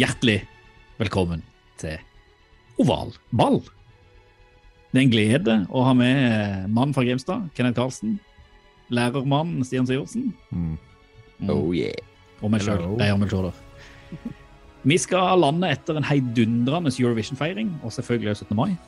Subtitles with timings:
[0.00, 0.38] Hjertelig
[0.96, 1.42] velkommen
[1.76, 1.98] til
[2.80, 3.58] Oval ball.
[4.94, 8.14] Det er en glede å ha med mannen fra Grimstad, Kenneth Karlsen.
[8.88, 10.30] Lærermannen Stian Sivertsen.
[10.54, 10.78] Mm.
[11.52, 11.92] Oh yeah.
[12.40, 13.52] Og meg sjøl, Reier Melchior.
[14.88, 18.56] Vi skal lande etter en heidundrende Eurovision-feiring, og selvfølgelig også 17.
[18.56, 18.78] mai.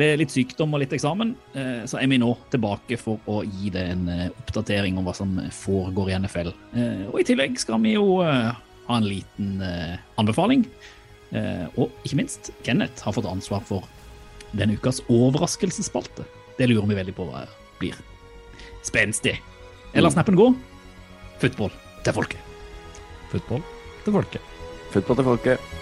[0.00, 3.70] Ved litt sykdom og litt eksamen, eh, så er vi nå tilbake for å gi
[3.74, 6.50] det en eh, oppdatering om hva som foregår i NFL.
[6.74, 8.18] Eh, og i tillegg skal vi jo
[8.88, 9.62] ha en liten
[10.18, 10.64] anbefaling.
[11.76, 13.84] Og ikke minst, Kenneth har fått ansvar for
[14.56, 16.24] denne ukas overraskelsesspalte.
[16.58, 17.44] Det lurer vi veldig på hva
[17.78, 17.96] blir.
[18.86, 19.36] Spenstig.
[19.92, 20.50] Eller snappen gå.
[21.38, 21.74] Football
[22.06, 22.40] til folket.
[23.28, 23.60] Football
[24.06, 24.54] til folket.
[24.94, 25.76] Football til folket.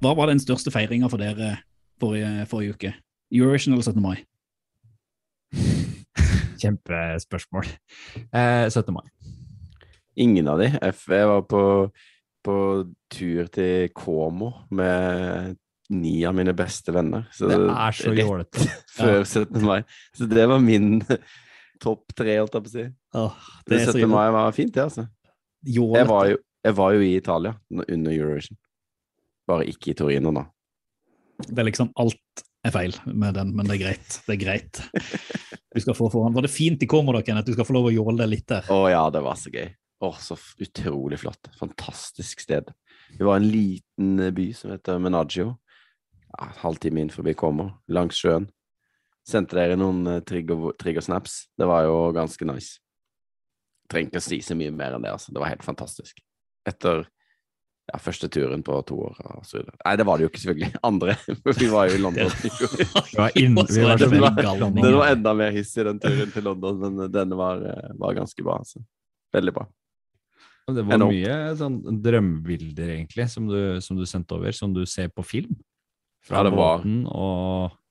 [0.00, 1.56] Hva var den største feiringa for dere
[2.00, 2.94] forrige, forrige uke?
[3.32, 4.02] Eurovision eller 17.
[4.02, 4.16] mai?
[6.62, 7.68] Kjempespørsmål.
[8.32, 8.94] Eh, 17.
[8.94, 9.06] mai.
[10.16, 10.70] Ingen av de.
[10.80, 11.62] Jeg var på,
[12.44, 12.56] på
[13.12, 15.56] tur til Como med
[15.92, 17.26] ni av mine beste venner.
[17.34, 18.68] Så det er så jålete.
[18.96, 19.60] Før 17.
[19.64, 19.82] mai.
[20.16, 21.02] Så det var min
[21.84, 22.86] topp tre, holdt jeg på å si.
[23.20, 24.08] Åh, det 17.
[24.10, 25.06] mai var fint, det, altså.
[25.66, 28.58] Jeg var, jo, jeg var, jo, i Italia under Eurovision.
[29.46, 30.46] Bare ikke i Torino, da.
[31.44, 34.18] Det er liksom alt er feil med den, men det er greit.
[34.26, 34.80] Det er greit.
[35.74, 36.34] Du skal få foran.
[36.34, 37.46] Var det fint i da, Kenneth?
[37.46, 38.66] Du skal få lov å jåle deg litt der.
[38.72, 39.68] Å ja, det var så gøy.
[40.02, 41.50] Å, så utrolig flott.
[41.60, 42.72] Fantastisk sted.
[43.12, 45.54] Vi var en liten by som heter Menaggio.
[46.32, 48.48] Ja, halvtime inn forbi Como, langs sjøen.
[49.26, 51.38] Sendte dere noen uh, trigger-snaps.
[51.58, 52.80] Det var jo ganske nice.
[53.90, 55.32] Trenger ikke å si så mye mer enn det, altså.
[55.34, 56.20] Det var helt fantastisk.
[56.66, 57.06] Etter
[57.86, 59.76] ja, første turen på to år og så videre.
[59.84, 60.70] Nei, det var det jo ikke, selvfølgelig.
[60.90, 61.16] Andre.
[61.60, 62.36] vi var jo i London.
[63.14, 67.38] var inn, var det, var, enda mer hiss i den turen til London, men denne
[67.38, 68.58] var, eh, var ganske bra.
[68.64, 68.82] Altså.
[69.36, 69.68] Veldig bra.
[70.66, 75.12] Det var mye sånn drømmebilder, egentlig, som du, som du, sendte over, som du ser
[75.14, 75.54] på film.
[76.26, 76.80] Fra ja, det var...
[76.82, 77.82] båten og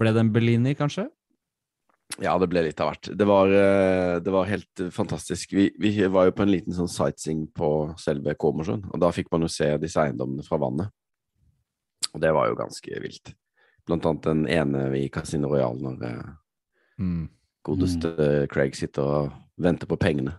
[0.00, 1.10] Ble det en Bellini, kanskje?
[2.18, 3.10] Ja, det ble litt av hvert.
[3.16, 5.52] Det var, eh, det var helt fantastisk.
[5.52, 9.30] Vi, vi, var jo på en liten sånn sightseeing på selve Kåmosjøen, og da fikk
[9.32, 10.90] man jo se disse eiendommene fra vannet.
[12.10, 13.34] Og det var jo ganske vilt.
[13.86, 16.30] Blant annet den ene i Casino Royal når eh,
[17.00, 17.24] mm.
[17.66, 18.48] godeste mm.
[18.52, 20.34] Craig sitter og venter på pengene.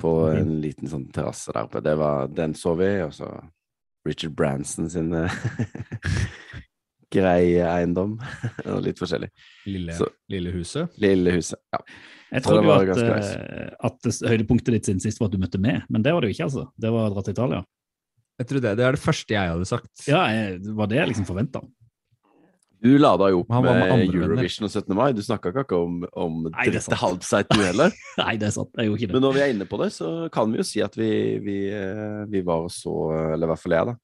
[0.00, 0.38] På mm.
[0.40, 1.84] en liten sånn terrasse der oppe.
[1.84, 3.30] Det var, den så vi, og så
[4.06, 5.38] Richard Branson sin eh,
[7.12, 8.16] grei eiendom.
[8.86, 9.30] litt forskjellig.
[9.68, 10.92] Lille, så, lille, huset?
[11.02, 11.82] Lille huset, ja.
[12.32, 15.86] Jeg trodde jo at, uh, at høydepunktet ditt siden sist var at du møtte med,
[15.92, 16.68] men det var det jo ikke, altså.
[16.74, 17.62] Det var å dra til Italia.
[18.36, 19.92] Jeg tror det, det er det første jeg hadde sagt.
[20.10, 21.62] Ja, jeg, var det jeg liksom forventa.
[22.86, 24.92] Du lada jo opp med, med Eurovision og 17.
[24.94, 25.08] mai.
[25.16, 27.94] Du snakka ikke om, om dritte halvseit, du heller.
[28.20, 28.74] Nei, det er sant.
[28.76, 29.16] Jeg gjorde ikke det.
[29.16, 31.08] Men når vi er inne på det, så kan vi jo si at vi,
[31.42, 32.92] vi, eh, vi var så
[33.32, 33.96] Eller i hvert fall jeg, da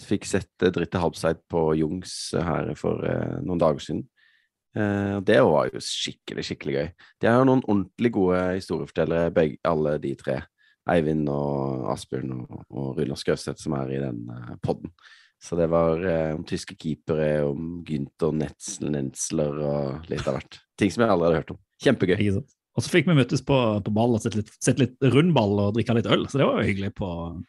[0.00, 4.06] Fikk sett uh, Dritte Halbseit på Jungs uh, her for uh, noen dager siden.
[4.70, 6.84] Det var jo skikkelig, skikkelig gøy.
[7.18, 10.36] De er jo noen ordentlig gode historiefortellere, begge, alle de tre.
[10.94, 14.20] Eivind og Asbjørn og, og Runar Skauseth som er i den
[14.62, 14.94] podden.
[15.42, 20.60] Så det var om tyske keepere, om Gynter Nensler og litt av hvert.
[20.78, 21.62] Ting som jeg aldri hadde hørt om.
[21.82, 22.40] Kjempegøy.
[22.78, 25.74] Og så fikk vi møtes på, på ball og sett litt, sett litt rundball og
[25.76, 27.08] drikke litt øl, så det var jo hyggelig på,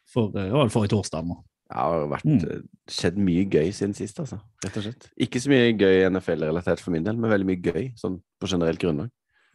[0.09, 1.27] for, det var forrige torsdag.
[1.29, 1.37] Nå.
[1.71, 2.39] Det har vært, mm.
[2.51, 4.41] Eh, skjedd mye gøy siden sist, altså.
[4.65, 5.07] Rett og slett.
[5.23, 8.81] Ikke så mye gøy NFL-relatert for min del, men veldig mye gøy sånn på generelt
[8.81, 9.11] grunnlag.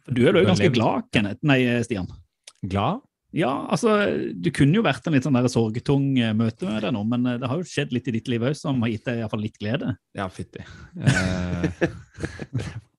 [0.07, 1.43] Du er jo ganske glad, Kenneth.
[1.45, 2.09] Nei, Stian.
[2.65, 3.03] Glad?
[3.35, 3.91] Ja, altså,
[4.33, 7.27] du kunne jo vært en litt sånn der sorgetung eh, møte med deg nå, men
[7.27, 9.43] eh, det har jo skjedd litt i ditt liv òg som har gitt deg iallfall
[9.43, 9.93] litt glede.
[10.17, 10.63] Ja, fytti.
[10.97, 11.83] Eh,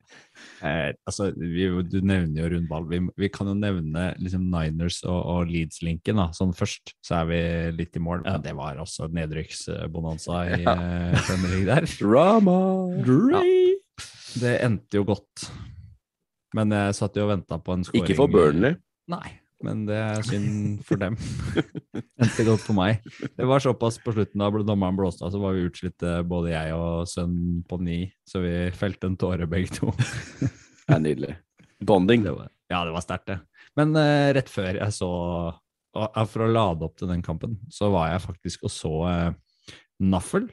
[0.64, 2.87] Eh, altså, vi, du nevner jo rundball.
[2.90, 7.40] Vi, vi, kan jo nevne liksom Niners og, og Leeds-linken sånn først, så er vi
[7.78, 8.25] litt i mål.
[8.26, 8.37] Ja.
[8.43, 10.75] Det var også nedrykksbonanza i ja.
[10.75, 11.88] uh, Premier League der.
[12.00, 12.58] Drama!
[13.32, 13.43] Ja.
[14.38, 15.49] Det endte jo godt.
[16.56, 18.78] Men jeg satt jo og venta på en scoring Ikke for Burnley?
[19.12, 19.38] Nei.
[19.64, 21.16] Men det er synd for dem.
[22.22, 23.02] Endte godt for meg.
[23.34, 26.76] Det var såpass på slutten da dommeren blåste av, så var vi utslitte, både jeg
[26.76, 29.90] og sønnen på ni, så vi felte en tåre begge to.
[30.38, 31.34] Det er nydelig.
[31.84, 32.22] Bonding.
[32.26, 33.38] Det var, ja, det var sterkt, det.
[33.78, 35.10] Men uh, rett før jeg så
[35.52, 39.75] uh, For å lade opp til den kampen, så var jeg faktisk og så uh,
[39.99, 40.49] Naffel.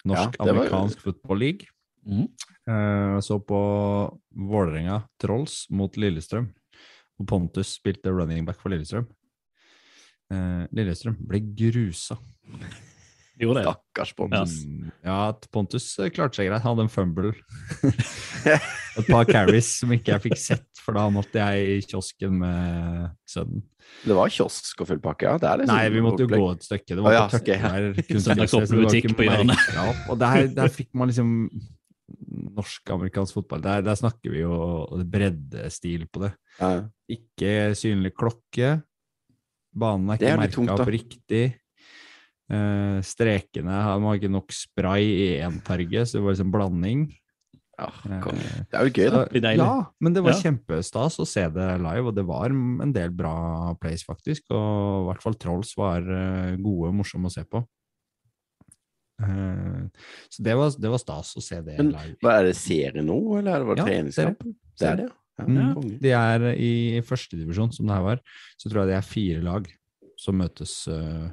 [0.00, 1.68] Ja, var- Norsk-amerikansk football league.
[2.08, 2.24] Mm.
[2.64, 3.60] Uh, så på
[4.32, 6.48] Vålerenga Trolls mot Lillestrøm.
[7.20, 9.08] Og Pontus spilte running back for Lillestrøm.
[10.32, 12.16] Eh, Lillestrøm ble grusa.
[13.40, 13.70] Gjorde det.
[13.70, 14.54] Stakkars Pontus.
[15.04, 16.60] Ja, at Pontus eh, klarte seg greit.
[16.64, 17.32] Han hadde en fumble.
[18.98, 23.10] Et par carries som ikke jeg fikk sett, for da måtte jeg i kiosken med
[23.28, 23.64] sønnen.
[24.04, 25.40] Det var kiosk og full pakke, ja.
[25.40, 26.94] Det er liksom Nei, vi måtte jo gå et stykke.
[26.94, 27.26] Det var oh, ja.
[27.40, 27.58] okay.
[27.60, 29.68] der, det var ikke på hjørnet.
[30.12, 31.32] Og der, der fikk man liksom
[32.30, 33.62] norsk-amerikansk fotball.
[33.64, 36.32] Der, der snakker vi jo breddestil på det.
[36.60, 36.70] Ja.
[37.10, 38.76] Ikke synlig klokke.
[39.70, 41.44] Banen er ikke er merka opp riktig.
[42.50, 47.04] Uh, strekene har man ikke nok spray i én farge, så det var liksom blanding.
[47.80, 48.20] Ja, Eh.
[48.68, 49.24] Det er jo gøy, da.
[49.32, 49.56] Det.
[49.56, 50.50] Ja, men det var Ja.
[50.50, 54.42] kjempestas å se det live, og det var en del bra plays, faktisk.
[54.50, 57.66] Og i hvert fall Trolls var eh, gode og morsomme å se på.
[59.20, 62.16] Eh, så det var, det var stas å se det Men live.
[62.22, 64.46] Hva Er det serie nå, eller var det Ja, treningskamp?
[64.80, 65.14] Det er det, ja.
[65.40, 65.46] ja.
[65.50, 66.72] Mm, de er i
[67.06, 68.24] førstedivisjon, som det her var.
[68.60, 69.70] Så tror jeg det er fire lag
[70.20, 71.30] som møtes uh,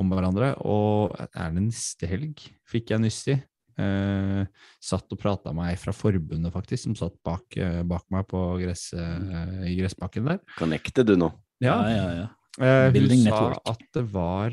[0.00, 0.52] om hverandre.
[0.68, 3.38] Og er det neste helg, fikk jeg nyss i.
[3.80, 4.44] Uh,
[4.84, 8.44] satt og prata med ei fra forbundet, faktisk, som satt bak, uh, bak meg på
[8.60, 10.44] gress, i gressbakken der.
[10.60, 11.32] Connected du nå?
[11.64, 12.28] Ja, ja, ja.
[12.60, 14.52] Eh, hun sa at det var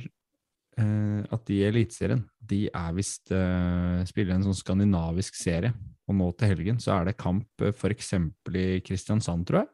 [0.80, 5.74] At de i Eliteserien, de er visst uh, spiller en sånn skandinavisk serie.
[6.10, 9.70] Og nå til helgen så er det kamp eh, eksempel i Kristiansand, tror jeg.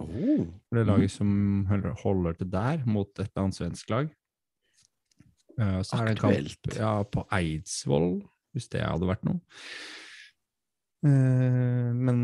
[0.00, 0.46] Oh.
[0.72, 1.28] Det laget som
[1.68, 4.08] holder, til der, mot et eller annet svensk lag.
[5.56, 8.10] Uh, så er det kamp ja, på Eidsvoll,
[8.56, 9.40] hvis det hadde vært noe.
[11.04, 12.18] Uh, men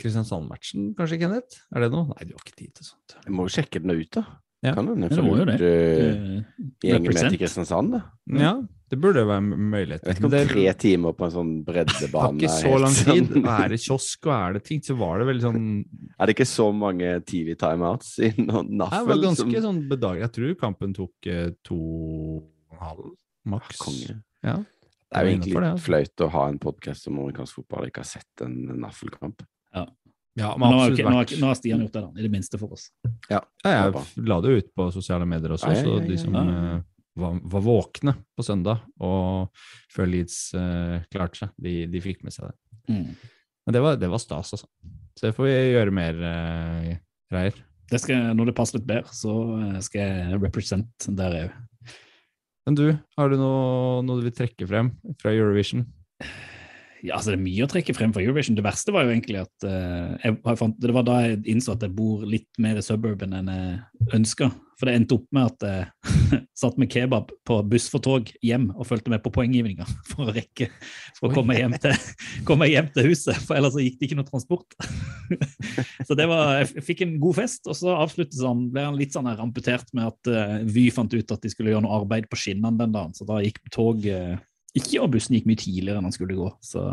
[0.00, 1.64] Kristiansand-matchen, kanskje, Kenneth?
[1.72, 2.12] Er det noe?
[2.12, 3.16] Nei, du har ikke tid til sånt.
[3.24, 4.26] Jeg må jo sjekke den ut, da.
[4.62, 4.74] Ja.
[4.76, 5.54] Kan hende jo det.
[5.56, 8.00] uh, med til Kristiansand, da?
[8.36, 8.50] Ja,
[8.90, 10.02] det burde være mulighet.
[10.02, 12.50] Jeg vet ikke om det er tre timer på en sånn Det breddebane har ikke
[12.50, 13.30] er så lang tid.
[13.30, 15.84] sånn- er det kiosk og er det ting, så var det veldig sånn
[16.18, 20.20] Er det ikke så mange TV-timeouts i no- Det var ganske ganske sånn bedagelig.
[20.26, 23.06] Jeg tror kampen tok eh, to og en halv,
[23.46, 23.80] maks.
[24.44, 24.56] Ja.
[25.10, 28.04] Det er jo egentlig litt flaut å ha en podkast om amerikansk fotball og ikke
[28.04, 29.40] har sett en Naffel-kamp.
[30.38, 32.10] Ja, Men nå, har, ikke- nå, har, nå har Stian gjort det, da.
[32.20, 32.90] I det minste for oss.
[33.28, 36.18] Ja, Ja, jeg la det ut på sosiale medier også, Ja, ja, så ja, de
[36.20, 36.44] som ja.
[36.46, 36.82] eh,
[37.20, 39.50] var, var våkne på søndag og
[39.92, 42.54] før Leeds uh, klarte seg, de, de fikk med seg det.
[42.94, 43.08] Mm.
[43.66, 44.70] Men det var, det var stas, altså.
[45.18, 46.94] Så det får vi gjøre mer uh,
[47.30, 47.58] greier.
[47.90, 49.34] Det skal, når det passer litt bedre, så
[49.82, 51.58] skal jeg represent der òg.
[52.68, 52.84] Men du,
[53.18, 55.82] har du noe, noe du vil trekke frem fra Eurovision?
[57.00, 58.56] Ja, altså Det er mye å trekke frem fra Eurovision.
[58.58, 61.86] Det verste var jo egentlig at uh, jeg, fant, Det var da jeg innså at
[61.86, 64.50] jeg bor litt mer i suburban enn jeg ønska.
[64.80, 68.70] For det endte opp med at jeg satt med kebab på buss for tog hjem
[68.72, 70.70] og fulgte med på poenggivninga for å rekke
[71.18, 71.96] for å komme hjem, til,
[72.48, 74.76] komme hjem til huset, for ellers gikk det ikke noe transport.
[76.08, 79.16] så det var, Jeg fikk en god fest, og så avsluttes han, ble han litt
[79.16, 82.28] sånn her amputert med at eh, Vy fant ut at de skulle gjøre noe arbeid
[82.30, 84.08] på skinnene den dagen, så da gikk tog
[84.78, 86.50] ikke, og bussen gikk mye tidligere enn han skulle gå.
[86.64, 86.84] Så.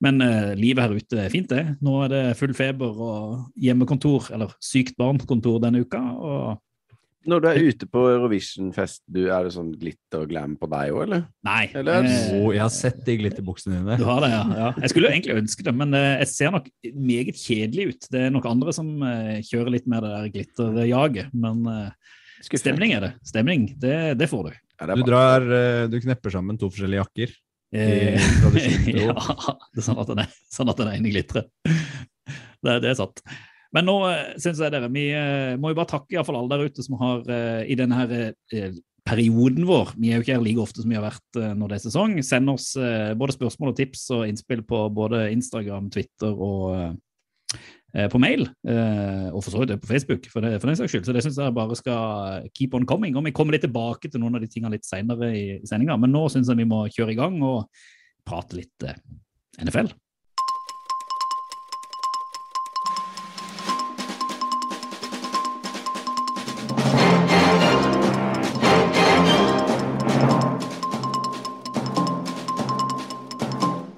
[0.00, 1.76] Men eh, livet her ute er fint, det.
[1.84, 6.00] Nå er det full feber og hjemmekontor, eller sykt barn-kontor denne uka.
[6.00, 10.94] og Når du er ute på Eurovision-fest, er det sånn glitter og glam på deg
[10.94, 11.26] òg, eller?
[11.44, 11.66] Nei.
[11.76, 13.98] Eller- eh, Å, jeg har sett de glitterbuksene dine.
[14.00, 14.40] Du har det, ja.
[14.62, 14.70] ja.
[14.80, 18.08] Jeg skulle jo egentlig ønske det, men eh, jeg ser nok meget kjedelig ut.
[18.16, 22.16] Det er nok andre som eh, kjører litt mer det der glitterjaget, men eh,
[22.56, 23.12] stemning er det.
[23.34, 24.52] Stemning, det, det får du.
[24.80, 27.36] Ja, Du drar, eh, du knepper sammen to forskjellige jakker.
[27.70, 28.16] Eh,
[29.04, 29.14] ja,
[29.74, 31.48] det er sånn at den er, sånn at den ene glitrer.
[32.60, 33.22] Det, det er sant.
[33.74, 36.40] Men nå uh, syns jeg dere, vi eh, må jo bare takke i hvert fall
[36.40, 38.72] alle der ute som har eh, i denne her, eh,
[39.06, 41.70] perioden vår Vi er jo ikke her like ofte som vi har vært eh, når
[41.70, 42.16] det er sesong.
[42.26, 46.90] Send oss eh, både spørsmål og tips og innspill på både Instagram, Twitter og eh,
[47.90, 51.08] på mail, eh, og for så vidt på Facebook, for, det, for den saks skyld.
[51.08, 53.16] Så det syns jeg bare skal keep on coming.
[53.18, 55.98] Og vi kommer litt tilbake til noen av de tingene litt seinere i, i sendinga,
[55.98, 57.66] men nå syns jeg vi må kjøre i gang og
[58.26, 59.00] prate litt eh,
[59.66, 59.90] NFL.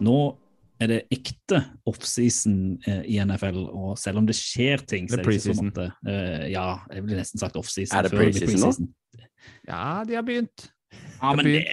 [0.02, 0.41] Nå
[0.82, 2.56] er det ekte offseason
[2.88, 5.72] eh, i NFL, og selv om det skjer ting så Det er sånn preseason.
[5.72, 7.96] at eh, Ja, jeg ville nesten sagt offseason.
[7.98, 9.28] Er det preseason pre nå?
[9.68, 10.68] Ja, de har begynt.
[11.22, 11.64] Ja, men det,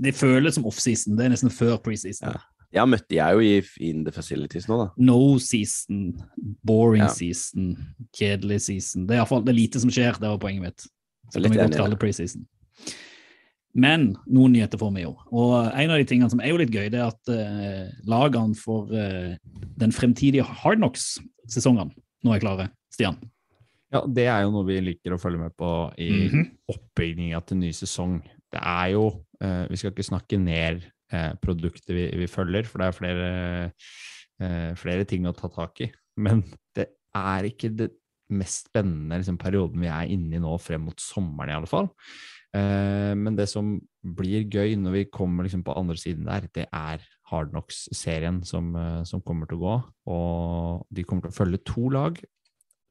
[0.00, 1.16] det føles som offseason.
[1.18, 2.32] Det er nesten før preseason.
[2.32, 2.42] Ja.
[2.74, 4.86] Ja, møtte jeg jo i In the Facilities nå, da.
[4.98, 6.08] No season,
[6.66, 7.08] boring Ja.
[7.14, 7.76] season,
[8.18, 9.04] kjedelig season.
[9.06, 10.86] Det er, i hvert fall, det er lite som skjer, det var poenget mitt.
[11.30, 11.90] Så kan vi kalle det.
[11.94, 12.42] det preseason.
[13.74, 15.14] Men noen nyheter får vi jo.
[15.34, 18.54] Og en av de tingene som er jo litt gøy, det er at eh, lagene
[18.54, 19.34] for eh,
[19.82, 21.90] den fremtidige Hardnocks-sesongen
[22.24, 22.68] nå er klare.
[22.94, 23.18] Stian?
[23.94, 26.46] Ja, det er jo noe vi liker å følge med på i Mhm.
[26.70, 28.20] oppbygginga til ny sesong.
[28.54, 29.04] Det er jo
[29.42, 33.28] eh, Vi skal ikke snakke ned eh, produktet vi, vi følger, for det er flere,
[34.40, 35.90] eh, flere ting å ta tak i.
[36.16, 37.90] Men det er ikke det
[38.30, 41.90] mest spennende liksom, perioden vi er inne i nå, frem mot sommeren i alle fall.
[42.54, 46.66] Eh, men det som blir gøy når vi kommer liksom på andre siden der, det
[46.70, 49.76] er Hardnocks-serien som, eh, som kommer til å gå.
[50.14, 52.20] Og de kommer til å følge to lag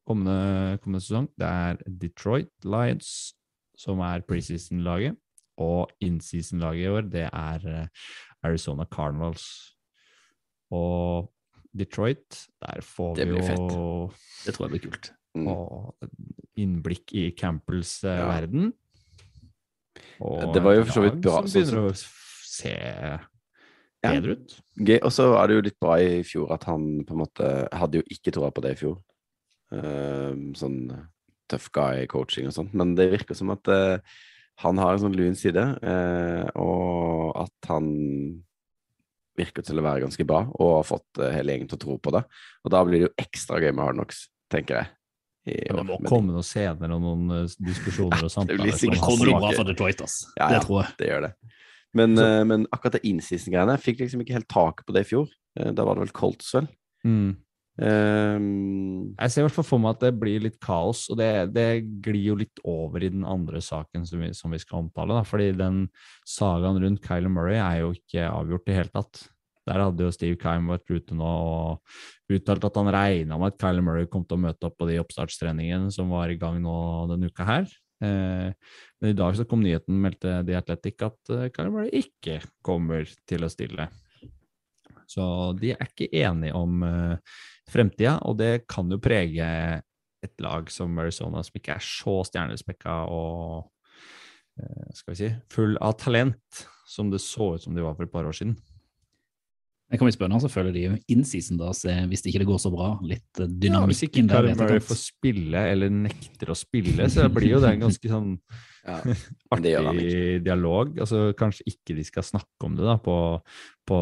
[0.07, 1.29] kommende, kommende sesong.
[1.39, 3.33] Det er Detroit Lions,
[3.79, 5.15] som er preseason-laget,
[5.63, 7.87] og in-season-laget i år, det er eh,
[8.43, 9.45] Arizona Carnivals.
[10.73, 11.29] Og
[11.73, 14.11] Detroit, der får Det vi blir jo
[14.45, 15.13] Det tror jeg blir kult.
[15.33, 15.47] Mm.
[15.49, 15.95] og
[16.61, 18.27] innblikk i Campbells Ja.
[18.29, 18.73] verden.
[20.23, 22.75] Og Det var jo for så vidt bra, Som sånn begynner å se
[24.03, 24.59] bedre ut.
[24.81, 24.99] Ja.
[24.99, 28.01] Og så er det jo litt bra i fjor at han på en måte hadde
[28.01, 28.97] jo ikke troa på det i fjor.
[29.73, 30.79] Ehm, sånn
[31.51, 32.73] tough guy-coaching og sånt.
[32.77, 33.99] Men det virker som at eh,
[34.63, 37.87] han har en sånn lun side, eh, og at han
[39.37, 41.97] virker til å være ganske bra, og har fått eh, hele gjengen til å tro
[41.97, 42.23] på det.
[42.63, 44.91] Og da blir det jo ekstra gøy med Hard Knocks, tenker jeg.
[45.45, 48.77] Men det må Men komme noen scener og noen eh, diskusjoner og det blir samtaler.
[48.79, 50.17] sikkert Det som kommer nok bra for Detroit, ass.
[50.39, 50.95] Ja, Det tror jeg.
[51.01, 51.33] Det gjør det.
[51.93, 55.27] Men, eh, men akkurat det innseason-greiene fikk liksom ikke helt taket på det i fjor.
[55.59, 56.69] Uh, Da var det vel Colts, vel.
[57.05, 57.35] Mm.
[57.81, 61.53] Ehm, Jeg ser i hvert fall for meg at det blir litt kaos, og det,
[61.55, 61.67] det
[62.05, 65.17] glir jo litt over i den andre saken som vi, som vi skal omtale.
[65.17, 65.25] Da.
[65.27, 65.87] Fordi den
[66.27, 69.23] sagaen rundt Kyler Murray er jo ikke avgjort i det hele tatt.
[69.69, 73.59] Der hadde jo Steve Kime vært ute nå og uttalt at han regna med at
[73.61, 76.75] Kyler Murray kom til å møte opp på de oppstartstreningene som var i gang nå
[77.11, 77.67] denne uka her.
[78.03, 78.49] Eh,
[78.99, 83.07] men i dag så kom nyheten, meldte The Athletic, at Kyle Kyler Murray ikke kommer
[83.29, 83.87] til å stille.
[85.09, 85.25] Så
[85.59, 87.39] de er ikke enige om eh,
[87.71, 89.47] fremtida, og det kan jo prege
[90.23, 93.69] et lag som Arizona, som ikke er så stjernespekka og
[94.59, 98.07] eh, skal vi si, full av talent, som det så ut som de var for
[98.07, 98.55] et par år siden.
[99.93, 102.61] Det kan bli spennende, så føler de jo in-season, da, se, hvis ikke det går
[102.63, 102.87] så bra.
[103.05, 103.75] Litt dynamikk.
[103.75, 104.23] Ja, hvis ikke.
[104.25, 108.31] Kyler Murray får spille, eller nekter å spille, så blir jo det en ganske sånn
[108.89, 108.95] ja,
[109.53, 110.97] artig dialog.
[110.97, 113.17] Altså, kanskje ikke de skal snakke om det da, på,
[113.85, 113.99] på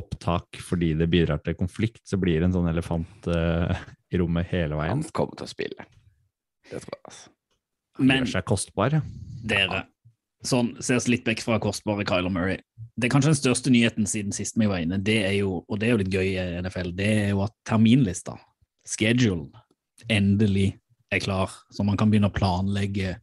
[0.00, 3.70] opptak fordi det bidrar til konflikt, så blir det en sånn elefant uh,
[4.10, 4.98] i rommet hele veien.
[4.98, 5.86] Han kommer til å spille.
[6.72, 7.30] Det tror jeg, altså.
[8.00, 8.98] Han Men gjør seg kostbar.
[9.46, 9.84] dere,
[10.42, 12.58] sånn ses litt vekk fra kostbare Kyler Murray.
[12.96, 15.80] Det er kanskje den største nyheten siden sist vi var inne, det er jo, og
[15.80, 18.36] det er jo litt gøy i NFL, det er jo at terminlista,
[18.88, 19.48] schedule,
[20.10, 20.74] endelig
[21.10, 23.16] er klar, så man kan begynne å planlegge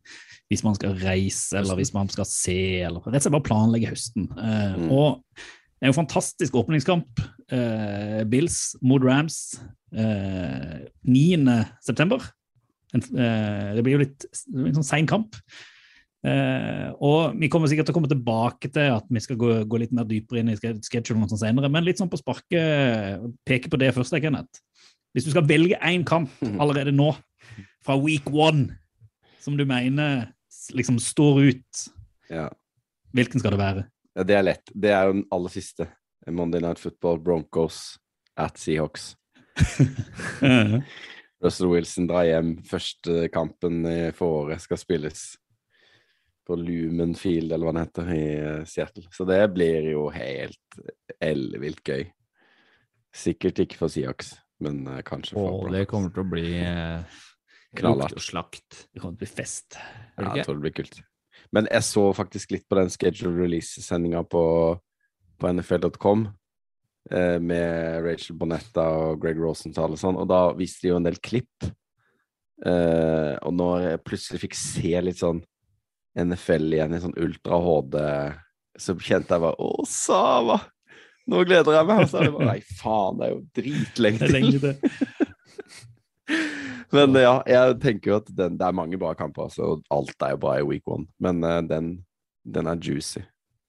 [0.48, 3.92] hvis man skal reise, eller hvis man skal se, eller rett og slett bare planlegge
[3.92, 4.30] høsten.
[4.38, 4.92] Eh, Mm.
[4.92, 5.24] Og
[5.78, 7.20] det er jo fantastisk åpningskamp.
[7.52, 9.60] Uh, Bills mot Rams
[9.94, 11.66] uh, 9.
[11.86, 12.24] september.
[12.96, 15.36] Eh, det blir jo litt en sånn sein kamp.
[16.26, 19.80] Eh, og vi kommer sikkert til å komme tilbake til at vi skal gå, gå
[19.80, 23.78] litt mer dypere inn i og sånn senere, men litt sånn på sparket, peke på
[23.80, 24.60] det først, Kenneth.
[25.14, 27.12] Hvis du skal velge én kamp allerede nå,
[27.86, 28.76] fra week one,
[29.40, 30.34] som du mener
[30.74, 31.86] liksom står ut,
[32.30, 32.50] Ja.
[33.16, 33.86] hvilken skal det være?
[34.18, 34.72] ja, det er lett.
[34.74, 35.88] Det er jo den aller siste.
[36.28, 37.98] Monday Night Football, Broncos
[38.36, 39.16] at Seahawks.
[41.44, 42.58] Russell Wilson drar hjem.
[42.68, 45.38] Første kampen i- foråret skal spilles
[46.48, 49.04] på Lumen Field, eller hva det heter, i eh, Seattle.
[49.12, 50.80] Så det blir jo helt
[51.24, 52.06] ellevilt gøy.
[53.18, 55.76] Sikkert ikke for Siaks, men eh, kanskje for Broncos.
[55.76, 57.20] det kommer til å bli eh,
[57.78, 58.24] Knallhardt.
[58.24, 58.86] slakt.
[58.94, 59.78] Det kommer til å bli fest.
[60.16, 61.02] Det Ja, jeg tror det blir kult.
[61.56, 64.44] Men jeg så faktisk litt på den schedule release-sendinga på,
[65.40, 66.26] på nfl.com
[67.12, 71.08] eh, med Rachel Bonetta og Greg Rosenthal og sånn, og da viste de jo en
[71.08, 71.68] del klipp.
[72.66, 75.44] Eh, og når jeg plutselig fikk se litt sånn
[76.18, 77.96] NFL igjen i sånn ultra HD,
[78.78, 80.58] så kjente jeg bare Å, Sava!
[81.28, 82.00] Nå gleder jeg meg!
[82.06, 84.76] Og så er det bare Nei, faen, det er jo dritlenge til.
[86.96, 90.24] Men ja, jeg tenker jo at den, det er mange bra kamper, altså, og alt
[90.24, 91.06] er jo bra i week one.
[91.24, 91.86] Men uh, den,
[92.48, 93.22] den er juicy.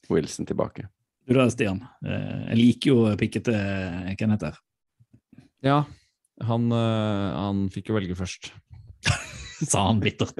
[0.08, 0.86] Wilson tilbake.
[1.28, 1.82] Du da, Stian.
[2.00, 4.56] Eh, Jeg liker jo pikkete til Kenneth her.
[5.66, 5.82] Ja,
[6.48, 8.48] han, han fikk jo velge først.
[9.70, 10.36] Sa han bittert.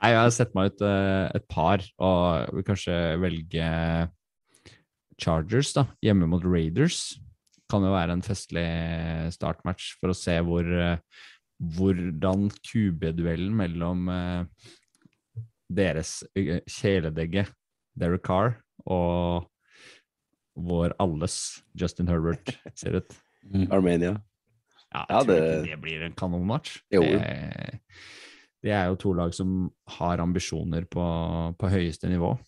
[0.00, 3.68] Nei, jeg har sett meg ut øh, et par, og vil kanskje velge
[5.20, 7.14] Chargers, da, hjemme mot Raiders.
[7.70, 8.66] Kan jo være en festlig
[9.34, 10.96] startmatch for å se hvor øh,
[11.78, 14.44] hvordan QB-duellen mellom øh,
[15.74, 17.46] deres kjæledegge
[17.94, 18.58] Derek Carr
[18.90, 19.46] og
[20.54, 23.16] vår alles Justin Herbert ser ut.
[23.74, 24.18] Armenia.
[24.94, 26.76] Ja, Ja, jeg tror det- ikke det blir en kanonmatch.
[26.90, 27.80] Det,
[28.62, 31.04] det er jo to lag som har ambisjoner på,
[31.58, 32.38] på høyeste nivå.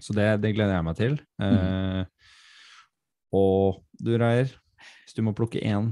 [0.00, 1.14] Så det, det gleder jeg meg til.
[1.40, 1.56] Mm.
[1.56, 2.04] Eh,
[3.32, 4.52] og du, Reier,
[5.04, 5.90] hvis du må plukke én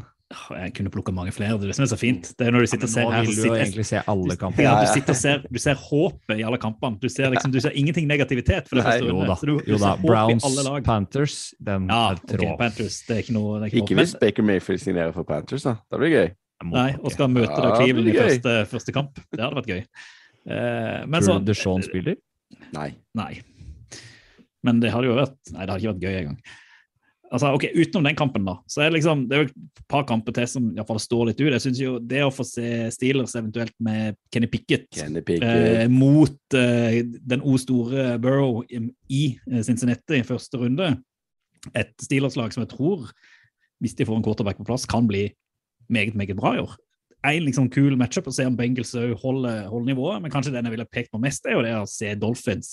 [0.55, 1.57] Jeg kunne plukka mange flere.
[1.59, 2.31] Det er det som er så fint.
[2.39, 4.03] Det er når du sitter og ser Nå her, vil du jo sitter, egentlig se
[4.13, 4.65] alle kampene.
[4.67, 6.99] ja, Ja, du sitter og ser, du ser håpet i alle kampene.
[7.01, 8.69] Du ser, liksom, du ser ingenting negativitet.
[8.69, 9.93] for det Nei, Jo da, du, du jo da.
[10.03, 10.47] Browns.
[10.87, 12.57] Panthers, den Ja, er ok, trå.
[12.59, 13.01] Panthers.
[13.07, 15.77] Det er ikke noe, det er ikke Ikke hvis Baker Mayfield signerer for Panthers, da.
[15.91, 16.29] Det blir gøy.
[16.65, 19.19] Nei, og skal møte da Ja, Cleveland i første, første kamp.
[19.35, 19.83] Det hadde vært gøy.
[20.45, 22.17] Uh, men Tror du DeShaun spiller?
[22.73, 22.91] Nei.
[23.17, 23.33] Nei.
[24.65, 26.39] Men det hadde jo vært Nei, det hadde ikke vært gøy engang.
[27.35, 30.05] Altså, ok, Utenom den kampen, da, så er det liksom det er jo et par
[30.07, 31.49] kamper til som i hvert fall står litt ut.
[31.51, 36.59] Jeg synes jo Det å få se Steelers eventuelt med Kenny Pickett Kenny eh, mot
[36.59, 40.93] eh, den O store Burrow i, i eh, Cincinnati i første runde,
[41.75, 43.09] et Steelers-lag som jeg tror,
[43.83, 45.27] hvis de får en quarterback på plass, kan bli
[45.91, 46.79] meget, meget bra i år.
[47.25, 48.91] En liksom kul matchup å se om Bengals
[49.23, 51.87] holder, holder nivået, men kanskje den jeg ville pekt på mest, er jo det å
[51.89, 52.73] se Dolphins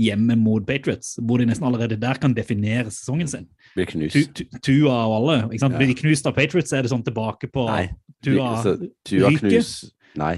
[0.00, 3.46] hjemme mot Patriots, hvor de nesten allerede der kan definere sesongen sin.
[3.76, 4.16] Blir knust.
[4.16, 5.36] Tu- tu- Tua og alle.
[5.52, 5.76] ikke sant?
[5.76, 5.78] Ja.
[5.78, 7.86] Blir de knust av Patriots, er det sånn tilbake på Nei.
[8.24, 8.74] Tua Så
[9.04, 9.70] Tua knus
[10.16, 10.34] Nei.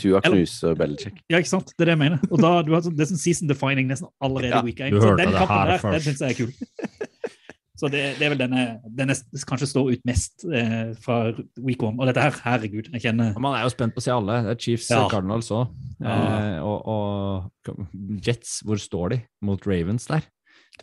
[0.00, 1.18] Tua knuser Belichick.
[1.28, 1.72] Ja, ikke sant?
[1.76, 2.20] Det er det jeg mener.
[2.30, 4.90] Og da, du har sånn, Det er sånn season defining nesten allerede Ja, week 1.
[4.92, 6.52] du hørte det her der, den syns jeg er kul.
[7.80, 9.14] Så det, det er vel denne, denne
[9.48, 11.30] kanskje står ut mest eh, fra
[11.64, 11.96] week one.
[11.96, 14.40] Og dette her, herregud, jeg kjenner Man er jo spent på å se alle.
[14.44, 15.06] Det er Chiefs, Ja.
[15.08, 15.70] Cardinals òg.
[16.04, 16.16] Ja.
[16.18, 20.28] Eh, og, og Jets, hvor står de mot Ravens der?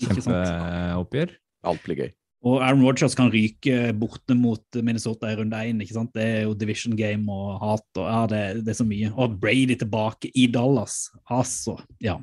[0.01, 1.38] Kjempeoppgjør.
[1.69, 2.10] Alt blir gøy.
[2.47, 5.81] Og Aaron Rodgers kan ryke borte mot Minnesota i runde én.
[5.81, 9.10] Det er jo division game og hat og ja, det, det er så mye.
[9.17, 11.07] Og Brady tilbake i Dallas.
[11.33, 12.17] Altså, ja.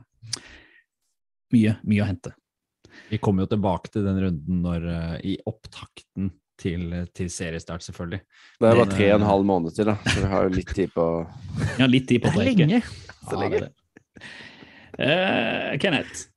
[1.55, 2.35] Mye, mye å hente.
[3.11, 8.21] Vi kommer jo tilbake til den runden når, eh, i opptakten til, til seriestart, selvfølgelig.
[8.61, 9.97] Det er bare tre og en eh, halv måned til, da.
[10.07, 11.09] Så vi har jo litt tid på
[11.81, 12.81] Ja, litt tid på å lenge.
[13.25, 13.59] Så lenge.
[13.59, 14.31] det er det.
[14.95, 16.29] Eh, Kenneth,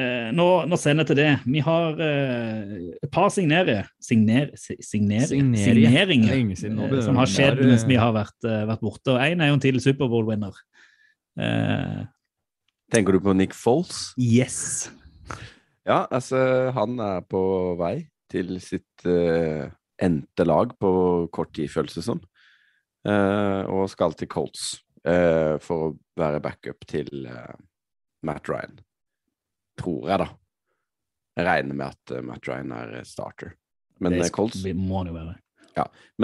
[0.00, 1.28] eh, nå, nå sender jeg til det.
[1.44, 2.74] Vi har eh,
[3.04, 6.80] et par signere, signer, signer, signeringer siden.
[6.88, 8.38] Eh, som har skjedd mens vi har vært,
[8.72, 9.12] vært borte.
[9.12, 10.56] Og Én er jo en tidlig Superbowl-winner.
[11.36, 12.04] Eh,
[12.94, 14.14] Tenker du på Nick Foles?
[14.16, 14.88] yes.
[15.86, 16.38] Ja, altså,
[16.74, 17.40] han er på
[17.78, 19.68] vei til sitt uh,
[20.02, 20.90] endte lag på
[21.32, 22.18] kort tid, føles det som.
[23.06, 27.28] Uh, og skal til Colts uh, for å være backup til
[28.26, 28.80] Matt Ryan.
[29.78, 30.28] Tror jeg, da.
[31.36, 33.54] Jeg regner med at Matt Ryan er starter.
[34.00, 35.36] Men eh, Colts må det jo være.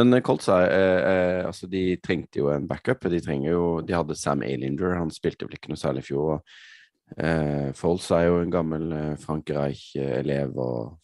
[0.00, 3.04] Men eh, Colts er, altså de trengte jo en backup.
[3.12, 6.38] De jo, de hadde Sam Alinder, han spilte vel ikke noe særlig i fjor.
[6.38, 6.71] og
[7.16, 10.56] eh, Folds er jo en gammel eh, Frank Reich-elev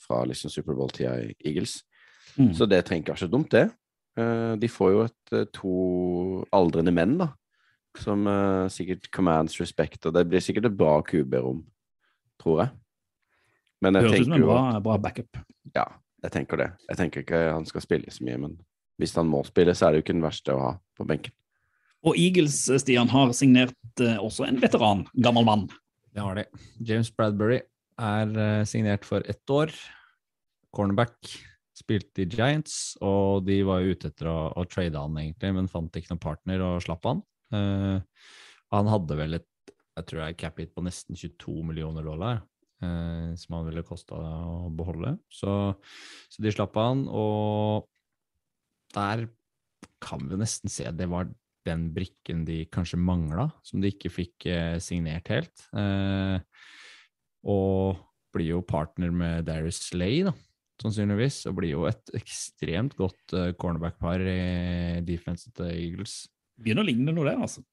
[0.02, 1.82] fra liksom Superbowl-tida i Eagles.
[2.38, 2.52] Mm.
[2.54, 3.66] Så det trenger ikke være så dumt, det.
[4.18, 5.74] Eh, de får jo et, eh, to
[6.54, 7.32] aldrende menn, da.
[7.98, 11.64] Som eh, sikkert commands respect, og det blir sikkert et bra QB-rom,
[12.42, 12.74] tror jeg.
[13.82, 15.42] Men jeg Høres ut som en bra, bra backup.
[15.74, 15.86] ja,
[16.24, 16.72] jeg tenker det.
[16.88, 18.56] Jeg tenker ikke han skal spille så mye, men
[18.98, 21.34] hvis han må spille, så er det jo ikke den verste å ha på benken.
[22.06, 25.68] Og Eagles, eh, Stian, har signert eh, også en veteran, gammel mann.
[26.18, 26.42] Det har de.
[26.82, 27.60] James Bradbury
[28.02, 29.70] er eh, signert for ett år.
[30.74, 31.30] Cornerback
[31.78, 35.94] spilte i Giants, og de var ute etter å, å trade han, egentlig, men fant
[35.94, 37.22] ikke noen partner og slapp han.
[37.54, 38.02] Uh,
[38.74, 39.46] han hadde vel et
[39.98, 42.42] jeg tror jeg cap hit på nesten 22 millioner dollar,
[42.82, 45.14] uh, som han ville kosta å beholde.
[45.30, 45.54] Så,
[46.34, 47.86] så de slapp han, og
[48.98, 49.28] der
[50.02, 51.30] kan vi nesten se det var
[51.68, 55.68] den brikken de kanskje mangla, som de ikke fikk eh, signert helt.
[55.76, 56.38] Eh,
[57.48, 58.00] og
[58.34, 60.34] blir jo partner med Darius Slay, da,
[60.82, 66.24] sannsynligvis, og blir jo et ekstremt godt eh, cornerback-par i defense til Eagles.
[66.58, 67.64] Begynner å ligne noe der, altså.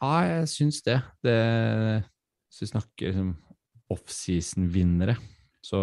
[0.00, 1.00] Ja, jeg syns det.
[1.24, 1.38] det.
[2.48, 3.34] Hvis vi snakker liksom
[3.90, 5.16] offseason-vinnere,
[5.64, 5.80] så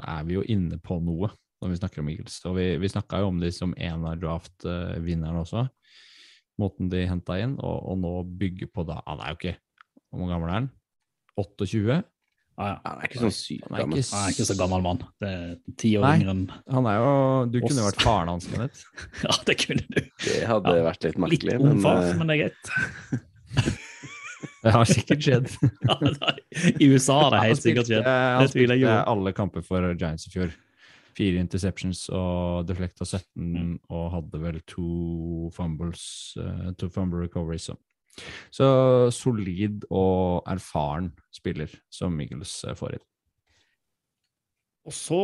[0.00, 1.28] er vi jo inne på noe
[1.60, 2.38] når vi snakker om Eagles.
[2.48, 5.66] Og vi, vi snakka jo om de som en av draft-vinnerne også,
[6.60, 9.56] måten de henta inn, og, og nå bygge på da Han er jo ikke
[10.10, 10.68] Hvor mange gammel er han?
[11.36, 11.96] 28.
[12.56, 12.76] Ja, ja.
[12.86, 15.02] Han er ikke sånn sykt Han er ikke, Han er ikke så gammel mann.
[15.20, 17.10] Det er ti år yngre enn Han er jo
[17.52, 18.86] Du kunne jo vært faren hans, Kenneth.
[19.26, 20.00] Ja, det kunne du.
[20.24, 21.58] Det hadde Ja, vært litt Litt merkelig.
[21.60, 23.76] ung men, far, eh, men det er greit.
[24.66, 25.50] Det har sikkert skjedd.
[26.82, 28.06] I USA har det helt sikkert skjedd.
[28.08, 29.12] Han Det tviler jeg spilte på.
[29.12, 30.50] alle kamper for Giants i fjor.
[31.16, 36.04] Fire interceptions og deflecta 17, og hadde vel to fumbles,
[36.36, 37.70] uh, to fumble recoveries.
[37.70, 37.76] Så.
[38.52, 38.66] så
[39.12, 43.06] solid og erfaren spiller som Eagles eh, får inn.
[44.86, 45.22] Og så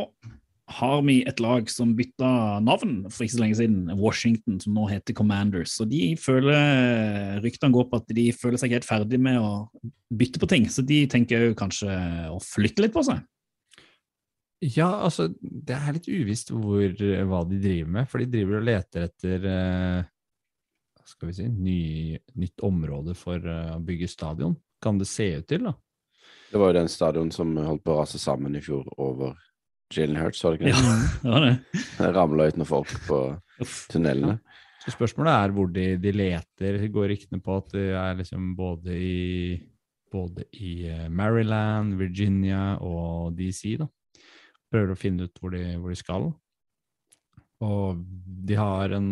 [0.72, 4.86] har vi et lag som bytta navn for ikke så lenge siden, Washington, som nå
[4.90, 5.74] heter Commanders.
[5.82, 9.66] Og de føler, ryktene går på at de føler seg helt ferdig med å
[10.12, 11.92] bytte på ting, så de tenker jo kanskje
[12.32, 13.22] å flytte litt på seg.
[14.62, 16.92] Ja, altså, det er litt uvisst hvor,
[17.26, 20.04] hva de driver med, for de driver og leter etter eh,
[21.08, 21.78] skal vi si, ny,
[22.38, 24.54] nytt område for eh, å bygge stadion.
[24.82, 25.74] Kan det se ut til, da?
[26.52, 29.34] Det var jo den stadion som holdt på å rase sammen i fjor over
[29.92, 31.54] Jalen Hurts, var det ikke Ja, det?
[31.72, 31.82] det.
[31.98, 33.18] Det ramla ut noen folk på
[33.92, 34.38] tunnelene.
[34.82, 36.78] Så spørsmålet er hvor de, de leter.
[36.80, 39.58] Det går ryktene på at det er liksom både i,
[40.12, 43.90] både i eh, Maryland, Virginia og DC, da.
[44.72, 46.28] Prøver å finne ut hvor de, hvor de skal.
[47.62, 48.02] Og
[48.48, 49.08] de har en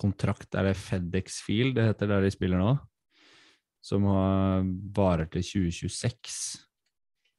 [0.00, 2.74] kontrakt, er det FedEx Field det heter der de spiller nå?
[3.84, 6.40] Som har, varer til 2026.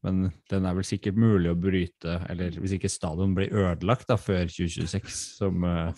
[0.01, 4.17] Men den er vel sikkert mulig å bryte, eller hvis ikke stadion blir ødelagt da,
[4.17, 5.91] før 2026, som uh,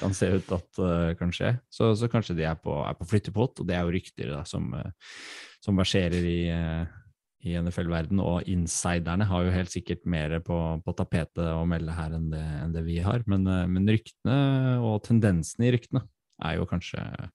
[0.00, 1.52] kan se ut at uh, kan skje.
[1.68, 4.40] Så, så kanskje de er på, er på flyttepott, og det er jo rykter da,
[4.48, 5.20] som, uh,
[5.60, 6.96] som verserer i, eh,
[7.46, 8.20] i NFL-verden.
[8.22, 12.44] Og insiderne har jo helt sikkert mer på, på tapetet å melde her enn det,
[12.62, 13.24] enn det vi har.
[13.30, 14.38] Men, eh, men ryktene
[14.84, 16.04] og tendensene i ryktene
[16.44, 17.32] er jo kanskje at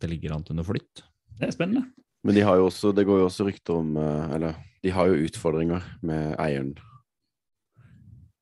[0.00, 1.04] det ligger an til noe flytt.
[1.40, 1.88] Det er spennende.
[2.24, 5.08] Men de har jo også, det går jo også rykter om eh, Eller de har
[5.08, 6.74] jo utfordringer med eieren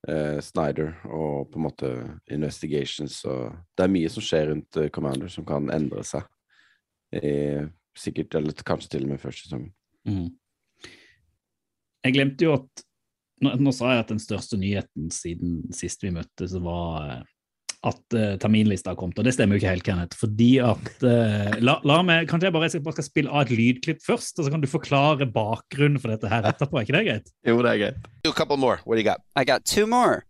[0.08, 1.92] eh, Snyder og på en måte
[2.34, 6.26] investigations og Det er mye som skjer rundt eh, Commander som kan endre seg.
[7.08, 7.64] I,
[7.96, 9.72] sikkert, eller kanskje til og med første sesongen.
[10.06, 10.28] Mhm.
[12.06, 12.84] Jeg glemte jo at
[13.44, 17.26] nå, nå sa jeg at den største nyheten siden sist vi møttes, var eh,
[17.86, 19.18] at uh, terminlista har kommet.
[19.20, 20.18] Og det stemmer jo ikke helt, Kenneth.
[20.18, 23.52] Fordi at uh, la, la meg, Kanskje jeg bare, jeg bare skal spille av et
[23.54, 26.80] lydklipp først, og så kan du forklare bakgrunnen for dette her etterpå.
[26.80, 27.30] Er ikke det greit?
[27.46, 28.08] Jo, det er greit.
[28.26, 28.82] Do a couple more.
[28.84, 29.22] What do you got?
[29.36, 30.24] I got two more.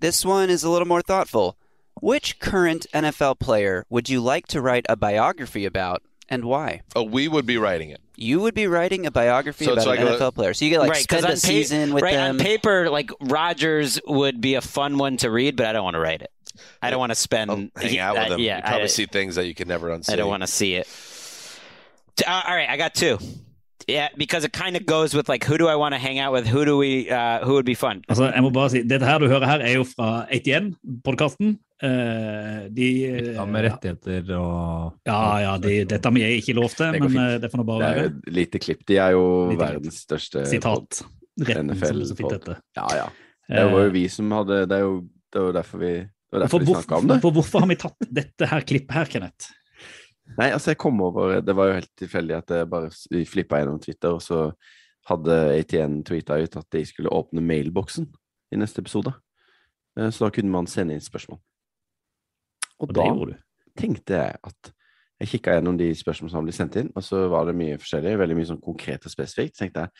[0.00, 1.56] This one is a little more thoughtful.
[2.00, 6.82] Which current NFL player would you like to write a biography about and why?
[6.94, 8.00] Oh, we would be writing it.
[8.20, 10.52] You would be writing a biography So it's about an like a- NFL player.
[10.52, 12.34] So you get like right, spend on, a pa- season with right, them.
[12.34, 15.94] on paper, like Rogers would be a fun one to read, but I don't want
[15.94, 16.30] to write it.
[16.82, 17.50] I don't want to spend.
[17.50, 18.40] I'll hang out with them.
[18.40, 20.12] Yeah, you probably I, see things that you can never unsee.
[20.12, 20.88] I don't want to see it.
[22.26, 23.18] Uh, all right, I got two.
[23.86, 26.32] Yeah, because it kind of goes with like who do I want to hang out
[26.32, 26.46] with?
[26.46, 27.08] Who do we?
[27.08, 28.02] Uh, who would be fun?
[28.08, 31.56] Altså, jeg må bare si, Dette her du hører her, er jo fra 81-podkasten.
[31.80, 32.86] De
[33.36, 37.16] Ja, med rettigheter og Ja, ja, de, dette har jeg ikke lov til, Det men
[37.22, 38.12] eh, det får nå Det bare er jo være.
[38.26, 38.84] et lite klipp.
[38.88, 40.44] De er jo Lite verdens største.
[40.50, 41.02] Sitat.
[41.38, 43.08] Retten, NFL det fint Ja, ja.
[43.48, 44.96] Det var jo Eh, vi som hadde Det er jo,
[45.32, 45.92] det var derfor vi
[46.28, 47.20] det var for, vi hvorfor, snakka om det.
[47.22, 49.46] for hvorfor har vi tatt dette her klippet her, Kenneth?
[50.36, 52.90] Nei, altså jeg kom over Det var jo helt tilfeldig at jeg bare
[53.24, 54.52] flippa gjennom Twitter, og så
[55.08, 58.10] hadde ATN tweeta ut at de skulle åpne mailboksen
[58.52, 59.14] i neste episode.
[59.96, 61.38] Eh, Så da kunne man sende inn spørsmål.
[62.78, 63.06] Og Og da
[63.78, 64.72] tenkte jeg at
[65.18, 68.18] jeg kikka gjennom de spørsmålene som ble sendt inn, og så var det mye forskjellig,
[68.20, 69.56] veldig mye sånn konkret og spesifikt.
[69.56, 69.94] Så tenkte jeg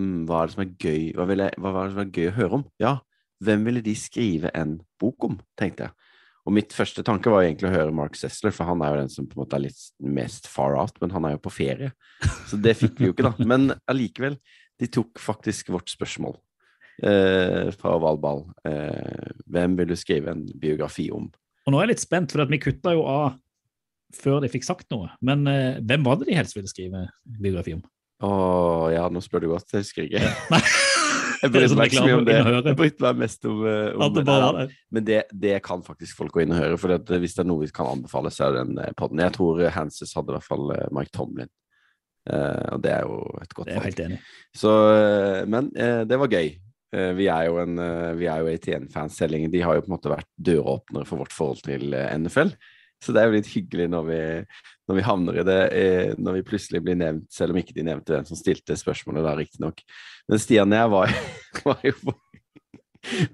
[0.00, 2.14] mm, hva er det som er gøy hva, vil jeg, hva var det som er
[2.14, 2.64] gøy å høre om?
[2.80, 2.94] Ja,
[3.42, 6.08] hvem ville de skrive en bok om, tenkte jeg.
[6.42, 9.12] Og mitt første tanke var egentlig å høre Mark Sessler, for han er jo den
[9.12, 11.92] som på en måte er litt mest far out, men han er jo på ferie.
[12.50, 13.34] Så det fikk vi jo ikke, da.
[13.52, 14.40] Men allikevel,
[14.80, 16.34] de tok faktisk vårt spørsmål
[17.06, 18.42] eh, fra Valball.
[18.66, 21.28] Eh, hvem vil du skrive en biografi om?
[21.66, 23.38] Og nå er jeg litt spent, for at vi kutta jo av
[24.12, 25.10] før de fikk sagt noe.
[25.24, 27.84] Men eh, hvem var det de helst ville skrive biografi om?
[28.22, 28.32] Å
[28.92, 30.60] ja, nå spør du godt, jeg husker ikke.
[31.42, 32.34] Jeg det brydde sånn meg ikke så mye om det.
[32.38, 34.66] Jeg brydde meg mest om, eh, om det Nei.
[34.94, 37.42] Men det, det kan faktisk folk gå inn og høre, for at, eh, hvis det
[37.42, 39.24] er noe vi kan anbefale, så er det den eh, podden.
[39.24, 41.50] Jeg tror Hanses hadde i hvert fall Mike Tomlin,
[42.30, 44.18] Uh, og det er jo et godt Det valg.
[44.54, 46.52] Så, eh, men uh, det var gøy.
[46.92, 49.50] Eh, vi er jo en eh, vi er jo ATN-fans selv lenge.
[49.52, 52.52] De har jo på en måte vært døråpnere for vårt forhold til eh, NFL.
[53.02, 54.18] Så det er jo litt hyggelig når vi,
[54.86, 55.62] når vi havner i det,
[56.22, 59.32] når vi plutselig blir nevnt, selv om ikke de nevnte hvem som stilte spørsmålet da,
[59.40, 59.82] riktignok.
[60.30, 61.16] Men Stian og jeg var,
[61.66, 62.14] var jo på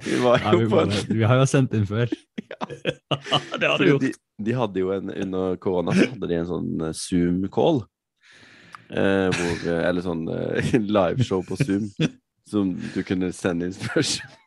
[0.06, 2.08] Vi var Ja, vi, på en vi har jo sendt inn før.
[3.60, 4.06] det har du gjort.
[4.06, 4.14] de,
[4.46, 7.82] de hadde jo en Under korona så hadde de en sånn Zoom-call.
[8.88, 11.90] Eh, eh, eller sånn eh, liveshow på Zoom,
[12.48, 14.36] som du kunne sende inn spørsmål.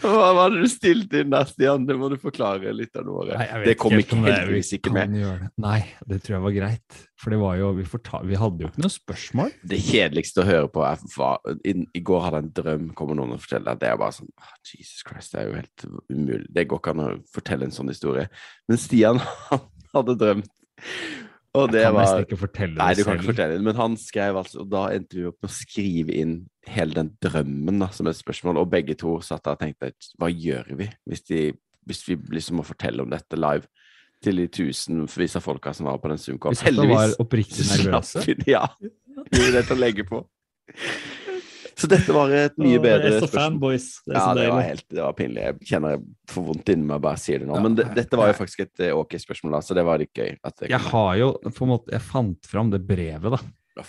[0.00, 1.84] Hva var det du stilte inn der, Stian?
[1.88, 3.36] Det må du forklare lytterne våre.
[3.36, 5.12] Nei, Det kom ikke heldigvis ikke med.
[5.12, 5.50] det.
[5.60, 7.00] Nei, det tror jeg var greit.
[7.20, 9.52] For det var jo Vi, vi hadde jo ikke noe spørsmål.
[9.72, 13.20] Det kjedeligste å høre på er hva, i, I går hadde jeg en drøm, kommer
[13.20, 13.82] noen og forteller deg.
[13.84, 16.46] Det er bare sånn oh, Jesus Christ, det er jo helt umulig.
[16.48, 18.26] Det går ikke an å fortelle en sånn historie.
[18.70, 20.52] Men Stian, han hadde drømt.
[21.58, 23.64] Og det jeg kan var nesten ikke fortelle det Nei, du kan ikke fortelle det,
[23.66, 26.36] men han skrev altså, og da endte vi opp med å skrive inn
[26.70, 30.30] hele den drømmen da, som et spørsmål, og begge to satt der og tenkte hva
[30.30, 31.40] gjør vi hvis, de,
[31.90, 33.66] hvis vi liksom må fortelle om dette live
[34.22, 36.58] til de tusenvis av folka som var på den Zoom-call?
[36.62, 38.26] Heldigvis var oppriktig slapp nervøse.
[38.28, 38.66] vi det, Ja.
[39.20, 40.22] Vi ville dette legge på.
[41.80, 43.40] Så dette var et mye bedre det er så spørsmål.
[43.40, 43.86] fanboys.
[44.04, 45.44] Det er Ja, så det var, helt, det var pinlig.
[45.46, 46.02] Jeg kjenner jeg
[46.34, 47.56] får vondt inni meg bare sier det nå.
[47.56, 50.02] Ja, Men det, dette var jo faktisk et eh, ok spørsmål, da, så det var
[50.02, 50.36] litt gøy.
[50.44, 53.40] At det Jeg har jo på en måte Jeg fant fram det brevet, da.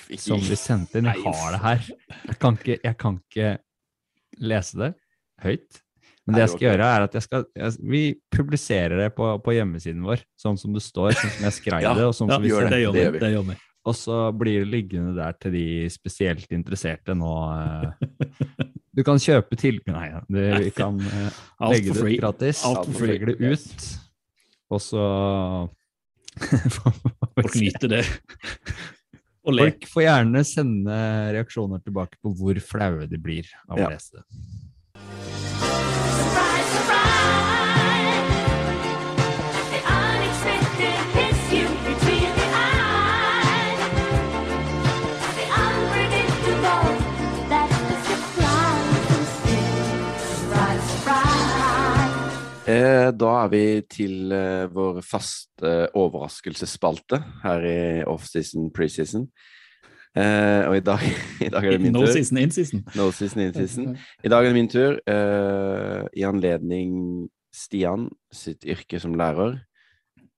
[0.08, 1.10] Ikke- som vi sendte inn.
[1.12, 1.88] Jeg har det her.
[2.30, 3.58] Jeg kan ikke, jeg kan ikke
[4.40, 4.94] lese det
[5.44, 5.82] høyt.
[6.28, 8.02] Men det jeg skal gjøre, er at jeg skal jeg, Vi
[8.32, 11.94] publiserer det på, på hjemmesiden vår, sånn som det står, sånn som jeg skrev Ja,
[11.98, 13.56] det, og sånn Ja, som vi gjør sendte det gjør det gjør vi.
[13.90, 17.32] Og så blir det liggende der til de spesielt interesserte nå.
[17.58, 18.68] eh.
[18.94, 21.40] Du kan kjøpe tilbud Nei, det, vi kan eh,
[21.72, 22.62] legge det ut gratis.
[22.68, 23.14] Alt for free.
[23.16, 23.86] legger det ut,
[24.70, 25.06] og så
[26.78, 28.04] Folk nyter det.
[29.48, 30.98] Folk får gjerne sende
[31.34, 33.88] reaksjoner tilbake på hvor flaue de blir av Ja.
[33.90, 34.24] å lese det.
[36.22, 37.61] Surprise, surprise!
[53.18, 57.80] Da er vi til eh, vår faste overraskelsesspalte her i
[58.10, 59.28] offseason, preseason.
[60.16, 61.04] Eh, og i dag,
[61.48, 62.12] i dag er det min No tur.
[62.14, 62.82] season, in season.
[63.00, 63.94] No season, in season.
[64.26, 64.98] I dag er det min tur.
[65.08, 69.58] eh, I anledning Stian sitt yrke som lærer,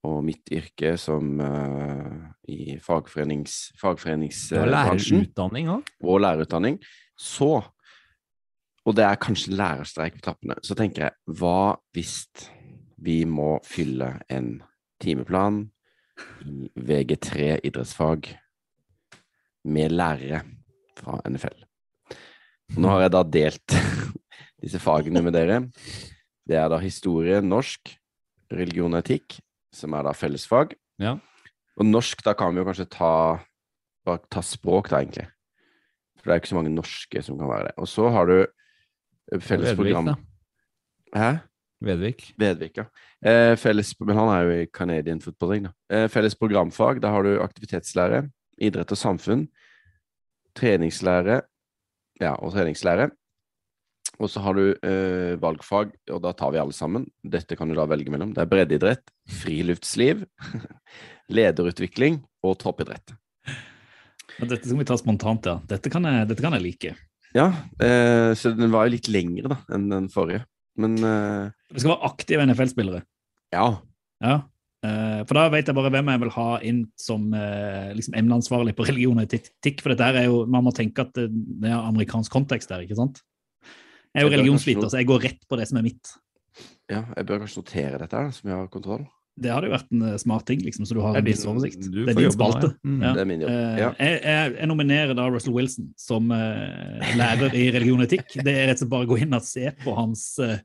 [0.04, 2.16] og mitt yrke som eh,
[2.52, 5.92] i fagforenings, Du har lærerutdanning òg?
[6.04, 6.80] og lærerutdanning,
[7.18, 7.62] så
[8.84, 10.58] Og det er kanskje lærerstreik på trappene.
[10.64, 12.26] Så tenker jeg, hva hvis
[13.04, 14.58] vi må fylle en
[15.04, 15.64] timeplan
[16.44, 18.28] i VG3 idrettsfag
[19.72, 20.44] med lærere
[21.00, 21.64] fra NFL?
[22.76, 23.76] Nå har jeg da delt
[24.64, 25.62] disse fagene med dere.
[26.44, 27.94] Det er da historie, norsk,
[28.52, 29.38] religion og etikk,
[29.74, 30.76] som er da fellesfag.
[31.02, 31.16] Ja.
[31.80, 33.14] Og norsk, da kan vi jo kanskje ta,
[34.06, 35.30] bare ta språk, da, egentlig.
[36.20, 37.74] For det er jo ikke så mange norske som kan være det.
[37.80, 38.36] Og så har du
[39.42, 40.14] felles program.
[41.14, 41.32] Hæ?
[41.84, 42.30] Vedvik.
[42.40, 42.86] Vedvik, ja.
[43.26, 45.74] Eh, felles, men han er jo i Canadian Football League, da.
[45.96, 48.24] Eh, felles programfag, da har du aktivitetslære,
[48.64, 49.48] idrett og samfunn,
[50.56, 51.42] treningslære,
[52.22, 53.10] ja, og treningslære.
[54.22, 57.08] Og så har du eh, valgfag, og da tar vi alle sammen.
[57.26, 58.32] Dette kan du da velge mellom.
[58.36, 60.24] Det er breddeidrett, friluftsliv,
[61.40, 63.16] lederutvikling og toppidrett.
[64.40, 65.58] Men Dette skal vi ta spontant, ja.
[65.68, 66.94] Dette kan jeg, dette kan jeg like.
[67.34, 67.48] Ja,
[67.82, 70.44] eh, så den var jo litt lengre da enn den forrige.
[70.78, 73.04] Men eh, Det skal være aktive NFL-spillere.
[73.54, 73.68] ja,
[74.24, 74.42] Ja.
[74.84, 78.74] Eh, For da vet jeg bare hvem jeg vil ha inn som eh, liksom emneansvarlig
[78.76, 79.80] på religion og etikk.
[79.80, 82.84] For dette her er jo, man må tenke at det, det er amerikansk kontekst der,
[82.84, 83.22] ikke sant?
[84.14, 86.12] Jeg er jo Jeg bør religionsviter, så jeg går rett på det som er mitt.
[86.92, 89.08] ja, jeg bør kanskje notere dette her, som jeg har kontroll.
[89.34, 91.88] Det hadde jo vært en eh, smart ting, liksom, så du har en viss oversikt.
[91.90, 92.70] Det er din spalte.
[92.86, 93.00] Mm.
[93.02, 93.14] Ja.
[93.18, 93.50] Det er min jobb.
[93.50, 93.90] Eh, Ja.
[93.98, 98.36] Jeg, jeg, jeg nominerer da Russell Wilson som uh, lærer i religion og etikk.
[98.46, 100.62] Det er rett og slett bare å gå inn og se på hans eh,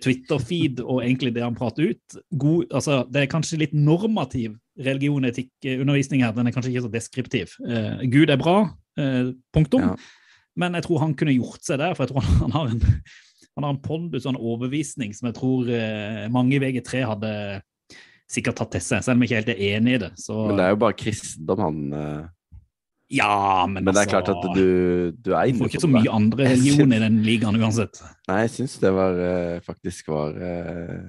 [0.00, 2.18] Twitter-feed og egentlig det han prater ut.
[2.32, 6.32] God, altså, det er kanskje litt normativ religion og etikk-undervisning her.
[6.36, 7.56] Den er kanskje ikke så deskriptiv.
[7.60, 8.62] Uh, Gud er bra,
[9.54, 9.92] punktum.
[9.92, 9.96] Ja.
[10.60, 12.86] Men jeg tror han kunne gjort seg der, for jeg tror han, han har en
[13.58, 15.66] han har en pondus og en overbevisning som jeg tror
[16.32, 17.32] mange i VG3 hadde
[18.30, 20.10] sikkert tatt til seg, selv om jeg ikke helt er enig i det.
[20.22, 22.28] Så, Men det er jo bare kristendom han eh,
[23.10, 24.66] ja, men, Men det er altså, klart at du,
[25.18, 25.58] du er Du det.
[25.58, 28.02] får ikke så mye andre religioner religion syns- i den ligaen uansett.
[28.30, 31.00] Nei, jeg syns det var eh, faktisk var eh,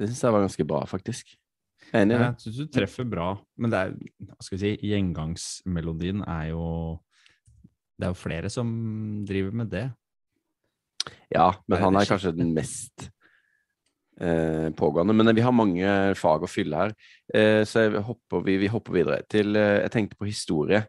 [0.00, 1.34] Det syns jeg var ganske bra, faktisk.
[1.84, 2.30] Jeg er enig i det.
[2.30, 3.26] Jeg syns du treffer bra,
[3.60, 3.92] men det er
[4.30, 6.64] hva skal vi si, gjengangsmelodien er jo
[8.00, 8.72] Det er jo flere som
[9.28, 9.84] driver med det.
[11.34, 13.10] Ja, men han er kanskje den mest
[14.20, 15.14] eh, pågående.
[15.14, 16.94] Men vi har mange fag å fylle her,
[17.34, 20.84] eh, så jeg hopper, vi, vi hopper videre til eh, Jeg tenkte på historie.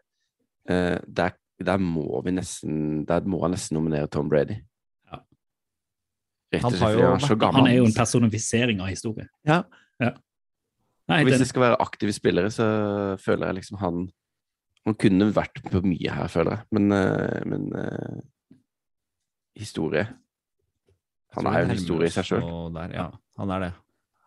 [0.68, 4.58] Eh, der, der må vi nesten Der må jeg nesten nominere Tom Brady.
[5.06, 5.22] Ja.
[6.54, 7.58] Rett Han og slett han, jo han er.
[7.60, 9.28] Han er jo en personifisering av historie.
[9.46, 9.62] Ja.
[10.02, 10.12] Ja.
[11.06, 12.64] Nei, Hvis det, skal være aktive spillere, så
[13.22, 14.06] føler jeg liksom han
[14.86, 16.66] Han kunne vært på mye her, føler jeg.
[16.78, 18.20] Men, eh, men eh,
[19.58, 20.04] historie
[21.36, 22.44] Han er jo en historie i seg sjøl.
[22.94, 23.72] Ja, han er det.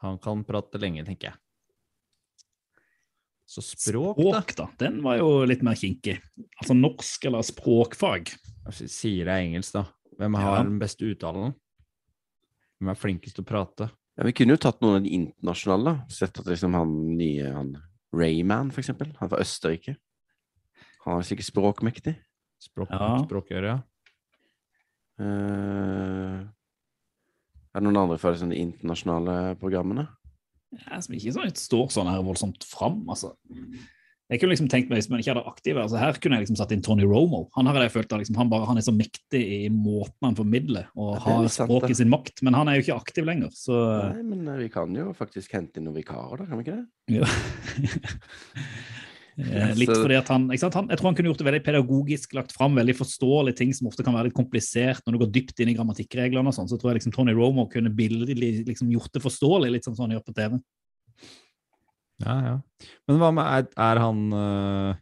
[0.01, 1.37] Han kan prate lenge, tenker jeg.
[3.49, 4.41] Så språk, da.
[4.43, 4.65] språk, da.
[4.77, 6.19] Den var jo litt mer kinkig.
[6.61, 8.29] Altså norsk eller språkfag.
[8.77, 9.85] Sier jeg engelsk, da.
[10.19, 10.63] Hvem har Ja.
[10.63, 11.55] den beste uttalen?
[12.79, 13.89] Hvem er flinkest til å prate?
[14.17, 16.05] Ja, vi kunne jo tatt noen av de internasjonale, da.
[16.09, 17.73] Sett at liksom han nye han
[18.13, 19.15] Rayman, for eksempel.
[19.17, 19.97] Han er fra Østerrike.
[21.05, 22.15] Han er sikkert språkmektig.
[22.61, 23.17] Språk, Ja.
[23.25, 23.83] Språkøre, ja.
[25.19, 26.45] Eh,
[27.69, 30.07] er det noen andre fra de internasjonale programmene?
[30.85, 33.33] Ja, som ikke sånn, står sånn her voldsomt fram, altså.
[34.29, 36.59] Jeg kunne liksom tenkt meg, Hvis man ikke hadde aktive, altså her kunne jeg liksom
[36.59, 37.47] satt inn Tony Romo.
[37.55, 40.37] Han har jeg følt da liksom, han, bare, han er så mektig i måten han
[40.37, 43.49] formidler og Ja, har språket i sin makt, men han er jo ikke aktiv lenger.
[43.57, 46.67] Så Nei, men eh, vi kan jo faktisk hente inn noen vikarer, da, kan vi
[46.67, 46.85] ikke det?
[47.17, 47.25] ja.
[49.39, 50.75] Eh, Litt fordi at han, ikke sant?
[50.75, 53.87] han Jeg tror han kunne gjort det veldig pedagogisk, lagt fram veldig forståelige ting som
[53.87, 56.67] ofte kan være litt komplisert når du går dypt inn i grammatikkreglene og sånn.
[56.67, 60.07] Så tror jeg liksom Tony Romo kunne billedlig liksom gjort det forståelig, litt sånn som
[60.09, 60.59] han gjør på TV.
[62.19, 62.55] Ja, ja.
[63.07, 64.97] Men hva med Er, er han eh,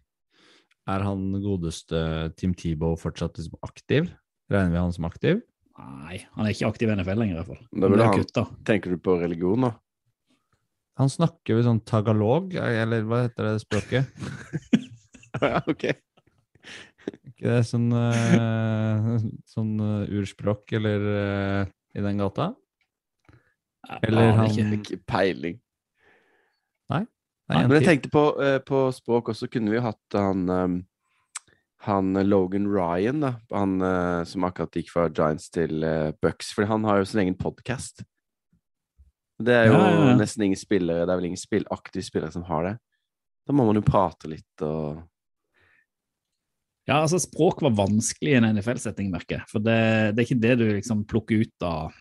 [0.93, 2.02] Er han godeste
[2.38, 4.12] Tim Tebow fortsatt liksom aktiv?
[4.54, 5.41] Regner vi han som aktiv?
[5.78, 7.65] Nei, han er ikke aktiv i NFL lenger, i hvert fall.
[7.82, 9.73] Da vil han, han- Tenker du på religion, da?
[10.98, 14.08] Han snakker jo sånn tagalog, eller hva heter det språket?
[15.44, 15.92] ja, ok.
[17.08, 19.14] Ikke det sånn, uh,
[19.46, 21.62] sånn uh, urspråk eller uh,
[21.94, 22.50] i den gata?
[24.02, 24.68] Eller han ikke.
[24.82, 25.62] Ikke peiling.
[26.90, 27.06] Nei,
[27.48, 28.22] Men jeg tenkte på,
[28.68, 30.74] på språk også, kunne vi hatt han um,
[31.86, 33.78] han Logan Ryan, da, han
[34.28, 35.86] som akkurat gikk fra Giants til
[36.20, 38.02] Bucks, for han har jo sin egen podkast.
[39.38, 40.15] Det er jo Ja, ja, ja.
[40.17, 42.73] nesten ingen spillere, det er vel ingen spill, aktive spillere som har det.
[43.47, 45.04] Da må man jo prate litt og
[46.88, 49.47] Ja, altså Språk var vanskelig i en NFL-setting, merker jeg.
[49.52, 49.76] For det,
[50.15, 51.91] det er ikke det du liksom plukker ut av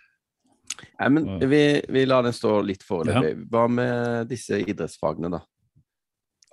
[1.01, 3.47] Nei, men vi, vi lar den stå litt foreløpig.
[3.51, 5.41] Hva med disse idrettsfagene, da?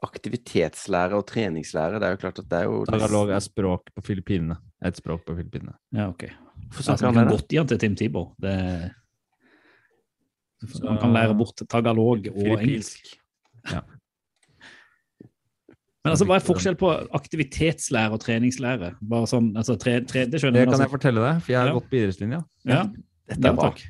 [0.04, 4.04] Aktivitetslære og treningslære, det er jo klart at det er jo Tagalog er språk på
[4.04, 4.58] Filippinene.
[4.84, 5.76] Et språk på Filippinene.
[5.96, 6.26] Ja, ok.
[6.28, 7.38] Hvorfor Altså, snakker man han kan det?
[7.38, 8.26] godt gi han til Tim Tebow.
[8.44, 8.56] Det...
[10.84, 13.14] Man kan lære bort tagalog og engelsk.
[13.72, 13.82] Ja.
[16.04, 18.90] Men altså, hva er forskjell på aktivitetslære og treningslære?
[19.08, 20.68] Bare sånn, altså, tre, tre, det skjønner Det jeg.
[20.68, 20.84] kan altså.
[20.90, 21.76] jeg fortelle deg, for jeg har Ja.
[21.78, 22.40] gått på idrettslinja.
[22.68, 22.82] Ja,
[23.30, 23.84] Dette er takk.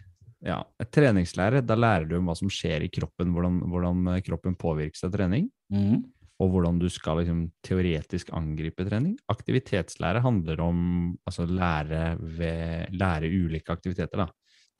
[0.46, 4.22] Ja, et treningslære, da lærer du om hva som skjer i kroppen, hvordan, hvordan eh,
[4.22, 6.04] kroppen påvirkes av trening, Mm.
[6.40, 9.18] og hvordan du skal liksom, teoretisk angripe trening.
[9.32, 14.18] Aktivitetslære handler om altså, lære, ved, lære ulike aktiviteter.
[14.18, 14.28] Da.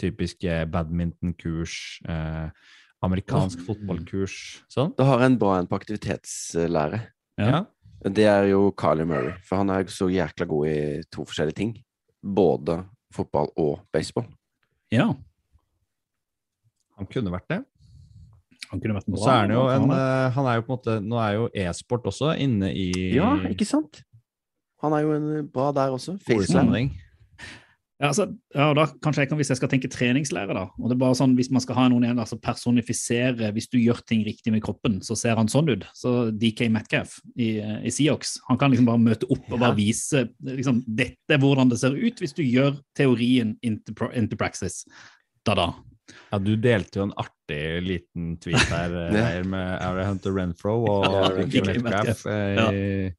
[0.02, 2.50] Typisk eh, badmintonkurs, eh,
[3.04, 4.36] amerikansk fotballkurs,
[4.74, 4.94] sånn.
[4.98, 7.02] Da har jeg en bra en på aktivitetslære.
[7.38, 7.66] Ja.
[8.04, 11.74] Det er jo Carly Murray, for han er så jækla god i to forskjellige ting.
[12.24, 12.82] Både
[13.14, 14.26] fotball og baseball.
[14.92, 15.14] ja.
[16.98, 17.64] Han kunne vært det.
[18.70, 20.62] Han kunne vært bra så er han jo en han er- eh, Han er jo
[20.62, 24.04] på en måte Nå er jo e-sport også inne i Ja, ikke sant?
[24.82, 26.20] Han er jo en bra der også.
[26.22, 26.92] Faceland.
[28.04, 30.90] Ja, altså, ja, og da kanskje jeg kan, Hvis jeg skal tenke treningslære, da og
[30.90, 34.02] det er bare sånn, Hvis man skal ha noen igjen, altså personifisere Hvis du gjør
[34.10, 35.86] ting riktig med kroppen, så ser han sånn ut.
[35.96, 40.26] Så DK Metcalf i, i Seahawks han kan liksom bare møte opp og bare vise
[40.44, 44.84] liksom, Dette hvordan det ser ut hvis du gjør teorien into, into praxis.
[45.48, 45.72] Da-da.
[46.32, 51.40] Ja, du delte jo en artig liten tweet her her med Ari Hunter Renfro og
[51.40, 52.26] DK Metcalf.
[52.28, 53.14] Eh,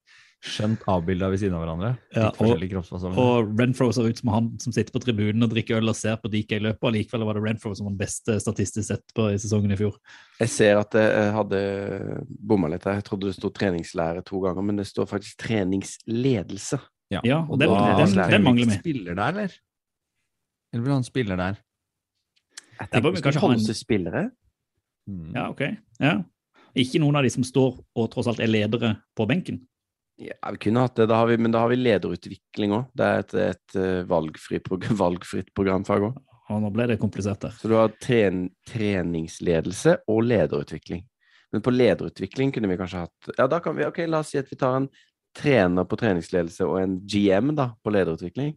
[0.45, 1.89] Skjønt avbilda ved siden av hverandre.
[2.13, 3.15] Ja, og.
[3.17, 6.19] Og Renfro ser ut som han som sitter på tribunen og drikker øl og ser
[6.21, 9.31] på DK løpe, og likevel var det Renfro som var den beste statistisk sett på
[9.33, 9.97] i sesongen i fjor.
[10.43, 11.63] Jeg ser at jeg hadde
[12.29, 12.99] bomma litt her.
[13.01, 16.81] Jeg trodde det sto treningslære to ganger, men det står faktisk treningsledelse.
[17.13, 18.79] Ja, Ja, og den, da- den, Trenger den mangler vi.
[18.85, 19.53] Spiller der, eller?
[20.75, 21.59] Eller vil han spiller der?
[22.81, 24.23] Jeg tenker vi skal holde spillere.
[25.09, 25.33] Mm.
[25.37, 25.61] Ja, ok.
[26.01, 26.15] Ja.
[26.75, 29.61] Ikke noen av de som står og tross alt er ledere på benken.
[30.17, 32.85] Ja, vi kunne hatt det, da har vi, men da har vi lederutvikling òg.
[32.95, 34.61] Det er et, et eh, valgfri
[35.05, 36.21] valgfritt programfag òg.
[36.53, 37.57] Og nå ble det komplisert der.
[37.57, 41.03] Så du har tren treningsledelse og lederutvikling.
[41.55, 44.41] Men på lederutvikling kunne vi kanskje hatt Ja, da kan vi Ok, la oss si
[44.41, 44.89] at vi tar en
[45.35, 48.53] trener på treningsledelse og en GM da, på lederutvikling.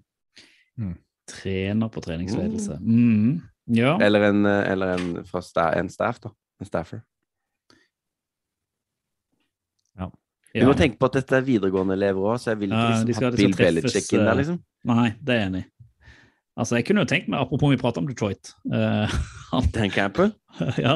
[1.27, 2.77] Trener på treningsledelse.
[2.82, 3.39] Mm.
[3.73, 3.97] Ja.
[4.01, 6.32] Eller en, eh, eller en fra sta en staff, da.
[6.61, 7.01] En staffer.
[10.53, 13.13] Vi må tenke på at dette er videregående elever òg, så jeg vil ikke liksom
[13.13, 14.59] skal- ha Bill Belichick inn der, eh, liksom.
[14.89, 15.67] Nei, det er jeg enig i.
[16.57, 19.05] Altså, jeg kunne jo tenkt meg, apropos vi prater om Detroit uh,
[19.51, 20.31] han, Dan Campbell.
[20.81, 20.95] Ja.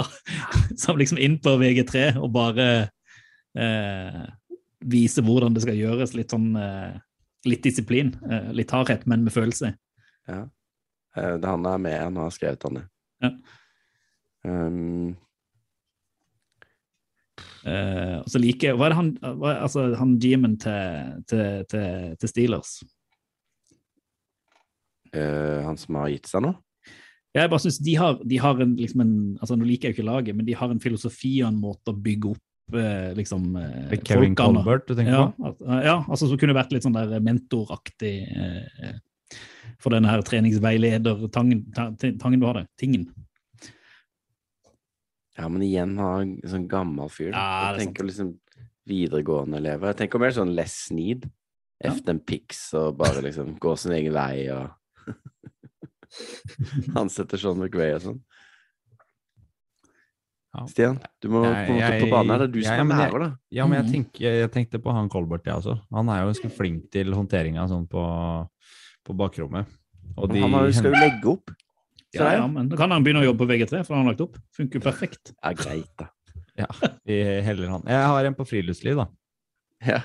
[0.75, 2.89] som liksom inn på VG3 og bare
[3.59, 4.23] uh,
[4.81, 6.15] vise hvordan det skal gjøres.
[6.17, 6.97] Litt sånn uh,
[7.45, 9.75] litt disiplin, Uh, litt hardhet, men med følelse.
[10.27, 10.47] Ja.
[11.17, 12.83] Eh, det han er med han har skrevet han det.
[13.21, 13.31] Ja.
[14.47, 15.17] Um,
[17.61, 22.15] Eh, og så liker Hva er det han, hva, altså, han GM-en til, til, til,
[22.17, 22.79] til Steelers?
[25.11, 26.53] Uh, han som har gitt seg nå?
[27.35, 29.99] Jeg bare synes de har, de har en, liksom en altså Nå liker jeg jo
[29.99, 33.53] ikke laget, men de har en filosofi og en måte å bygge opp eh, liksom
[33.55, 34.63] eh, Kevin folkene.
[34.63, 35.51] Colbert, du tenker ja, på?
[35.51, 38.97] at, ja, altså som kunne vært litt sånn der mentoraktig eh,
[39.81, 43.07] for denne her treningsveileder tangen tangen du har det, tingen.
[45.41, 47.31] Ja, men igjen han er sånn gammel fyr.
[47.33, 48.35] Ja, jeg tenker liksom
[48.87, 49.91] videregående elever.
[49.91, 51.25] Jeg tenker mer sånn less need.
[51.81, 51.91] Ja.
[51.95, 54.69] F them pics og bare liksom gå sin egen vei og
[56.99, 58.19] Ansetter Sean McVay og sånn.
[60.51, 60.65] Ja.
[60.67, 62.29] Stian, du må Jeg- på måte på banen.
[62.33, 62.37] her.
[62.39, 63.37] Det er du jeg- som er lærer, da.
[63.51, 65.79] Ja, men jeg, tenk, jeg tenkte på han Colbert, jeg også.
[65.91, 68.03] Han er jo ganske flink til håndteringa sånn på,
[69.05, 69.65] på bakrommet.
[70.17, 71.51] Men han har- skal jo legge opp.
[72.13, 74.23] Ja, ja, men da kan han begynne å jobbe på VG3, for han har lagt
[74.25, 74.35] opp.
[74.57, 75.31] Funker jo perfekt.
[75.37, 76.09] Ja, greit, da.
[76.59, 76.67] Ja,
[77.07, 77.85] vi heller han.
[77.87, 79.05] Jeg har en på friluftsliv, da.
[79.87, 80.01] Ja.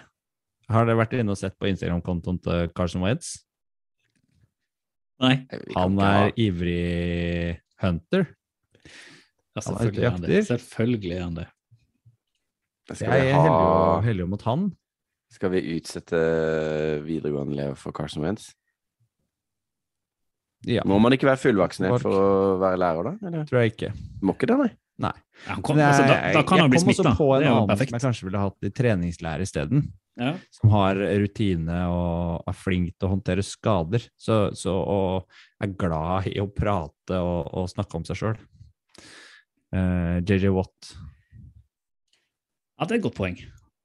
[0.71, 3.33] Har dere vært inne og sett på Instagram-kontoen til Carson Wentz?
[5.23, 8.27] Nei, Han er ivrig hunter.
[9.57, 10.41] ja, Han er selvfølgelig er han det.
[10.47, 11.47] Selvfølgelig er han det.
[12.93, 14.69] Skal Jeg ha, heller jo mot han.
[15.33, 16.21] skal vi utsette
[17.03, 18.53] videregående elever for Carson Wentz?
[20.65, 23.29] Ja, Må man ikke være fullvaksinert for å være lærer, da?
[23.29, 23.45] Eller?
[23.47, 23.93] tror jeg ikke.
[24.25, 24.71] Må ikke det, nei?
[25.05, 25.13] Nei.
[25.45, 27.91] Ja, kom, altså, da, da kan han bli Jeg kom også på en annen perfekt.
[27.93, 29.83] som jeg kanskje ville hatt i treningslærer isteden.
[30.17, 30.31] Ja.
[30.57, 34.07] Som har rutine og er flink til å håndtere skader.
[34.17, 35.29] Så, så, og
[35.61, 38.41] er glad i å prate og, og snakke om seg sjøl.
[39.77, 40.95] JJ Watt.
[42.77, 43.37] Ja, det er et godt poeng.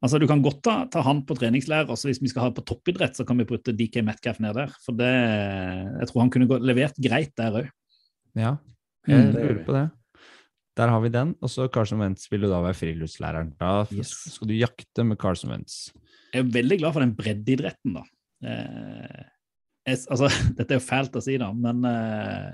[0.01, 1.89] Altså, Du kan godt ta, ta han på treningslærer.
[1.93, 4.71] også Hvis vi skal ha på toppidrett, så kan vi putte DK Metcalf ned der.
[4.85, 5.11] For det,
[6.01, 7.71] jeg tror han kunne gå, levert greit der òg.
[8.35, 8.57] Ja,
[9.07, 9.91] Mm, jeg gjør lurer på det.
[10.77, 11.31] Der har vi den.
[11.41, 13.47] Og så Carson Wentz vil jo da være friluftslæreren.
[13.57, 14.11] Da Yes.
[14.35, 15.89] skal du jakte med Carson Wentz.
[16.33, 18.03] Jeg er veldig glad for den breddeidretten, da.
[18.45, 19.23] Eh,
[19.87, 22.53] jeg, altså, dette er jo fælt å si, da, men eh,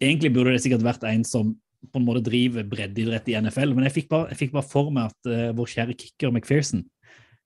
[0.00, 1.52] egentlig burde det sikkert vært en som
[1.92, 4.92] på en måte driver breddeidrett i NFL, men jeg fikk bare, jeg fikk bare for
[4.94, 6.84] meg at uh, vår kjære kicker McPherson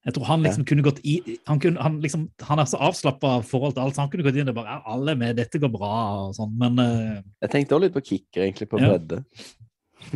[0.00, 1.18] jeg tror han liksom kunne gått i
[1.48, 4.38] Han, kunne, han, liksom, han er så avslappa forhold til alt, så han kunne gått
[4.40, 5.92] inn og bare er alle med, dette går bra,
[6.24, 8.94] og sånn, men uh, Jeg tenkte også litt på kicker, egentlig, på Ja.
[8.94, 9.20] bredde.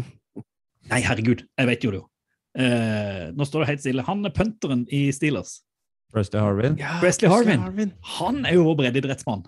[0.93, 2.07] Nei, herregud, jeg vet jo det jo.
[2.55, 4.05] Uh, nå står det helt stille.
[4.07, 5.59] Han er punteren i Steelers.
[6.15, 6.77] Presley Harvin.
[7.03, 7.93] Presley Harvin.
[8.21, 9.43] Han er jo vår breddeidrettsmann.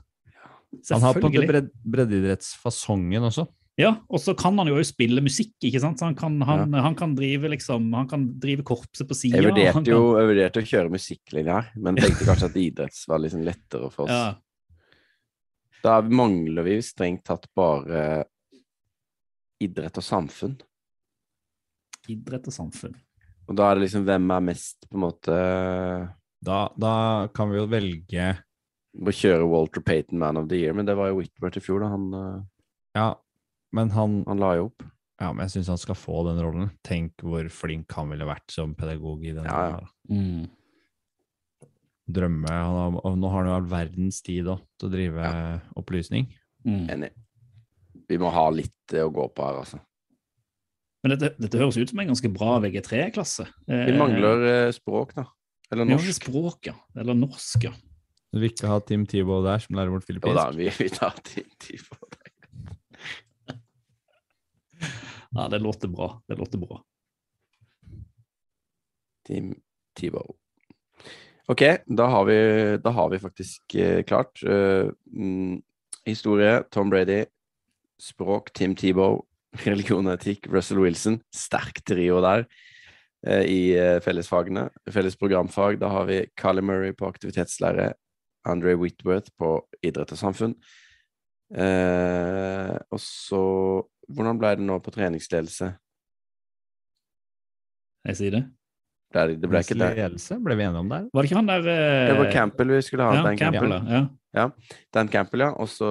[0.90, 3.46] Han har på breddeidrettsfasongen også.
[3.76, 6.00] Ja, og så kan han jo også spille musikk, ikke sant?
[6.00, 9.36] Så han kan, han, han kan drive liksom, han kan drive korpset på sida.
[9.42, 13.20] Jeg vurderte jo jeg vurderte å kjøre musikklinje her, men tenkte kanskje at idretts var
[13.20, 14.14] liksom lettere for oss.
[14.16, 18.24] Ja, Da mangler vi strengt tatt bare
[19.62, 20.56] idrett og samfunn.
[22.08, 22.96] idrett og samfunn.
[23.46, 25.36] Og da er det liksom hvem er mest på en måte
[26.42, 26.94] Da, da
[27.34, 28.24] kan vi jo velge
[28.96, 31.84] Å kjøre Walter Payton Man of the Year, men det var jo Whitworth i fjor,
[31.84, 31.92] da.
[31.92, 32.40] Han, eh,
[32.98, 33.06] Ja,
[33.74, 34.84] men han han la jo opp.
[35.16, 36.70] Ja, men jeg syns han skal få den rollen.
[36.84, 39.48] Tenk hvor flink han ville vært som pedagog i den.
[39.48, 40.12] Ja, ja.
[40.12, 41.70] Mm.
[42.06, 42.50] Drømme.
[42.52, 45.30] Han har, og nå har han jo all verdens tid da, til å drive
[45.80, 46.28] opplysning.
[46.68, 46.84] Mm.
[46.92, 47.10] Enig.
[48.06, 49.80] Vi må ha litt eh, å gå på her, altså.
[51.02, 53.48] Men dette, dette høres ut som en ganske bra VG3-klasse.
[53.66, 55.26] Vi mangler eh, språk, da.
[55.72, 56.76] Eller Vi mangler språk, ja.
[56.98, 57.72] Eller norsk, ja.
[58.34, 61.16] Du vil ikke ha Tim Tibo der, som lærer bort Jo da, vi, vi tar
[61.24, 62.26] tid, tid på det.
[65.36, 66.22] Ja, det låter bra.
[66.26, 66.82] Det låter bra.
[69.26, 69.54] Team
[70.00, 70.36] Tebow.
[71.46, 72.38] Ok, da har vi,
[72.84, 74.42] da har vi faktisk eh, klart.
[74.42, 74.90] Uh,
[76.04, 77.24] historie, Tom Brady.
[78.02, 79.26] Språk, Tim Tebow.
[79.66, 81.20] Religion og etikk, Russell Wilson.
[81.34, 82.46] Sterk trio der
[83.26, 84.68] eh, i eh, fellesfagene.
[84.92, 87.92] Felles programfag, da har vi Carly Murray på aktivitetslære.
[88.46, 90.52] Andre Whitworth på idrett og samfunn.
[91.54, 93.42] Eh, og så
[94.12, 95.72] Hvordan ble det nå på treningsledelse?
[98.06, 98.44] Jeg sier det.
[99.14, 99.88] Det, det ble ikke det.
[99.96, 101.08] Ledelse, ble vi enige om der?
[101.14, 103.16] Var det ikke han der eh, Det var Campbell vi skulle ha.
[103.16, 104.06] Ja, Dan Campbell, Campbell.
[104.36, 104.46] ja.
[104.94, 105.50] Dan Campbell, ja.
[105.62, 105.90] Og så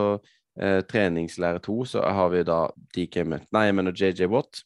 [0.60, 2.62] eh, treningslære to, så har vi da
[2.96, 4.62] DK Mutt Nei, jeg mener JJ Watt.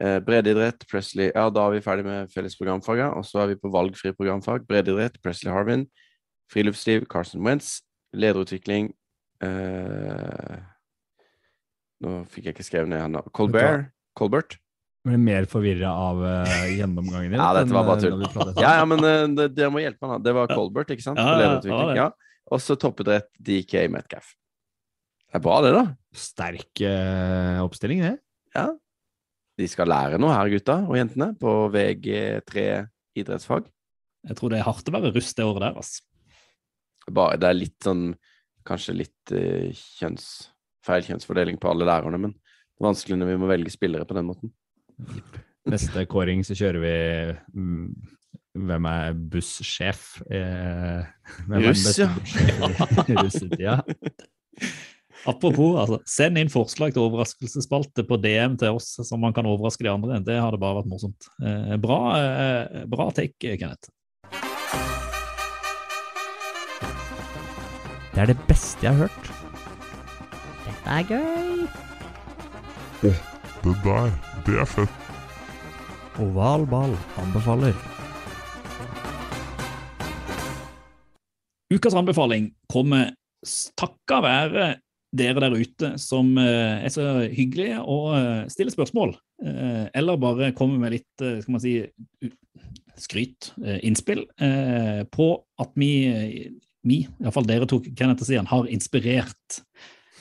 [0.00, 3.10] Eh, breddeidrett, Presley Ja, da er vi ferdig med felles programfag, ja.
[3.16, 4.66] Og så er vi på valgfri programfag.
[4.68, 5.86] Breddeidrett, Presley Harvin.
[6.52, 7.80] Friluftsliv, Carson Wentz.
[8.14, 8.90] Lederutvikling
[9.46, 10.58] eh,
[12.04, 13.18] Nå fikk jeg ikke skrevet ned han.
[13.36, 13.90] Colbert.
[14.16, 14.56] Colbert.
[15.00, 17.40] Jeg ble mer forvirra av uh, gjennomgangen din.
[17.40, 18.50] Ja, dette var bare eh, tull.
[18.60, 20.18] Ja, ja, men uh, det- det, må hjelpe meg.
[20.18, 20.24] da.
[20.26, 21.20] Det var Colbert, ikke sant?
[21.20, 21.94] Ja, ja.
[21.96, 22.08] Ja.
[22.52, 24.34] Og så toppidrett DK Metcalf.
[25.30, 25.84] Det er bra, det, da.
[26.16, 28.16] Sterk uh, oppstilling, det.
[28.56, 28.66] Ja.
[29.60, 32.64] De skal lære noe her, gutta og jentene, på VG3
[33.20, 33.68] idrettsfag.
[34.28, 36.04] Jeg tror det er hardt å være russ det året der, altså.
[37.08, 38.10] Bare, det er litt sånn
[38.68, 40.26] Kanskje litt uh, kjønns,
[40.86, 44.16] feil kjønnsfordeling på alle lærerne, men det er vanskelig når vi må velge spillere på
[44.16, 44.52] den måten.
[45.70, 46.94] Neste kåring så kjører vi
[47.52, 47.88] mm,
[48.66, 50.06] Hvem er bussjef?
[50.32, 51.04] Eh,
[51.52, 52.08] Russ, ja.
[53.22, 53.76] russetida?
[55.28, 59.84] Apropos, altså, send inn forslag til overraskelsesspalte på DM til oss, så man kan overraske
[59.84, 60.18] de andre.
[60.24, 61.28] Det hadde bare vært morsomt.
[61.44, 63.92] Eh, bra, eh, bra take, Kenneth.
[68.10, 69.39] Det er det beste jeg har hørt.
[70.90, 71.68] Er gøy.
[73.00, 73.12] Det
[73.62, 74.08] der,
[74.42, 75.10] det er fett.
[76.18, 77.76] Oval ball anbefaler.
[81.70, 83.12] Ukas anbefaling kommer
[83.78, 84.64] takka være
[85.14, 89.14] dere der ute som eh, er så hyggelige og eh, stiller spørsmål.
[89.46, 91.76] Eh, eller bare kommer med litt skal man si,
[92.98, 93.52] skryt,
[93.86, 94.26] innspill,
[95.14, 95.30] på
[95.62, 95.94] at vi,
[96.84, 99.62] vi iallfall dere to, Kenneth og Sian, har inspirert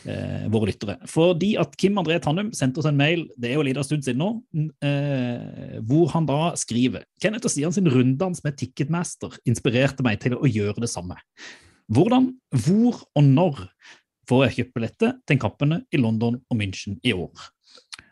[0.05, 0.97] eh, våre lyttere.
[1.09, 4.05] Fordi at Kim André Tannum sendte oss en mail det er jo en liten stund
[4.05, 4.29] siden nå,
[4.85, 10.37] eh, hvor han da skriver Kenneth og Stian sin runddans med Ticketmaster inspirerte meg til
[10.37, 11.19] å gjøre det samme.
[11.89, 12.31] Hvordan,
[12.67, 13.63] hvor og når
[14.29, 17.49] får jeg kjøpt billetter til kampene i London og München i år?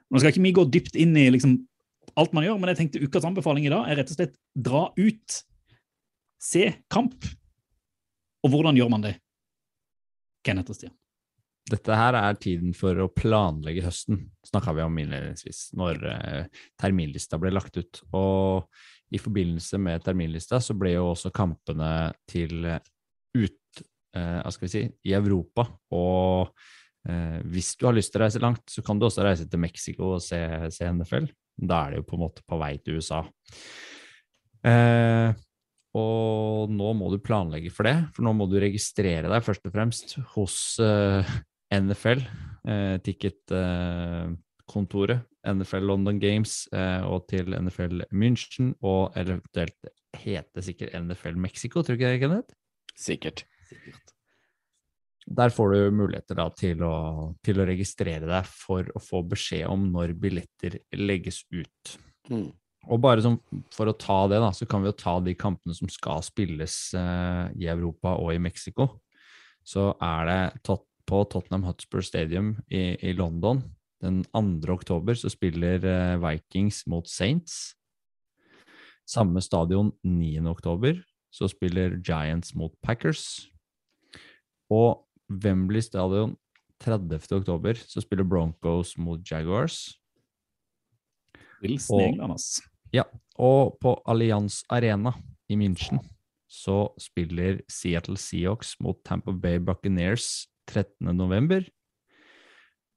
[0.07, 1.59] Nå skal ikke vi gå dypt inn i liksom
[2.17, 4.87] alt man gjør, men jeg tenkte ukas anbefaling i dag er rett og slett dra
[4.97, 5.41] ut,
[6.41, 7.27] se kamp.
[8.45, 9.17] Og hvordan gjør man det?
[10.45, 10.95] Kenneth og Stian.
[11.67, 17.39] Dette her er tiden for å planlegge høsten, snakka vi om innledningsvis, når eh, terminlista
[17.41, 18.01] ble lagt ut.
[18.15, 18.67] Og
[19.11, 21.91] i forbindelse med terminlista så ble jo også kampene
[22.29, 22.79] til eh,
[23.35, 23.83] ut,
[24.15, 25.67] eh, hva skal vi si, i Europa.
[25.95, 26.55] Og
[27.47, 30.09] hvis du har lyst til å reise langt, så kan du også reise til Mexico
[30.17, 30.41] og se,
[30.75, 31.29] se NFL.
[31.55, 33.21] Da er det jo på en måte på vei til USA.
[34.67, 35.29] Eh,
[35.97, 39.73] og nå må du planlegge for det, for nå må du registrere deg først og
[39.73, 41.31] fremst hos eh,
[41.73, 42.21] NFL,
[42.67, 49.77] eh, ticketkontoret, NFL London Games eh, og til NFL München, og eventuelt
[50.17, 52.53] heter sikkert NFL Mexico, tror du ikke det, Kenneth?
[52.97, 53.45] Sikkert.
[55.27, 59.67] Der får du muligheter da til å, til å registrere deg for å få beskjed
[59.67, 61.97] om når billetter legges ut.
[62.31, 62.47] Mm.
[62.87, 63.35] Og bare som,
[63.75, 66.93] for å ta det, da, så kan vi jo ta de kampene som skal spilles
[66.95, 68.87] eh, i Europa og i Mexico.
[69.67, 73.63] Så er det tot på Tottenham Hotspur Stadium i, i London
[74.01, 74.73] den 2.
[74.73, 77.73] oktober så spiller eh, Vikings mot Saints.
[79.07, 80.43] Samme stadion 9.
[80.51, 80.99] oktober
[81.33, 83.47] så spiller Giants mot Packers.
[84.69, 86.35] Og Wembley Stadion
[86.83, 87.39] 30.
[87.39, 89.97] oktober så spiller Broncos mot Jaguars.
[91.61, 92.61] Wilson England, ass.
[92.93, 93.03] Ja,
[93.35, 95.15] og på Allianz Arena
[95.49, 95.99] i München
[96.47, 101.09] så spiller Seattle Seahawks mot Tampa Bay Buccaneers 13.
[101.15, 101.65] november,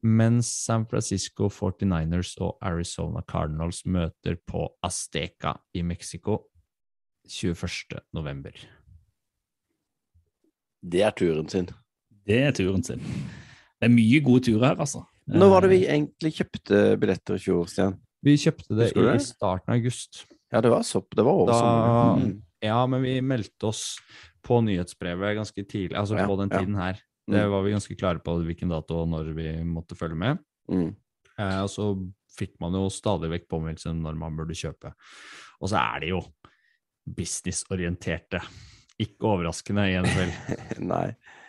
[0.03, 6.39] mens San Francisco 49ers og Arizona Cardinals møter på Azteca i Mexico
[7.29, 8.01] 21.
[8.17, 8.57] november.
[10.81, 11.69] Det er turen sin.
[12.27, 13.03] Det er turen sin.
[13.81, 15.05] Det er mye gode turer her, altså.
[15.31, 17.99] Når var det vi Eh, egentlig kjøpte billetter i fjor, Stian?
[18.23, 20.25] Vi kjøpte det i starten av august.
[20.53, 21.15] Ja, det var sopp.
[21.15, 22.25] Det var over sommeren.
[22.25, 22.43] Mm.
[22.63, 24.01] Ja, men vi meldte oss
[24.45, 26.59] på nyhetsbrevet ganske tidlig, altså Ja, på den ja.
[26.59, 26.99] tiden her.
[27.31, 27.37] Mm.
[27.37, 30.41] Det var vi ganske klare på hvilken dato og når vi måtte følge med.
[30.71, 30.89] Mm.
[31.39, 31.87] Eh, og så
[32.37, 34.93] fikk man jo stadig vekk påminnelse når man burde kjøpe.
[35.61, 36.21] Og så er de jo
[37.11, 38.41] businessorienterte.
[39.01, 40.35] Ikke overraskende i NFL.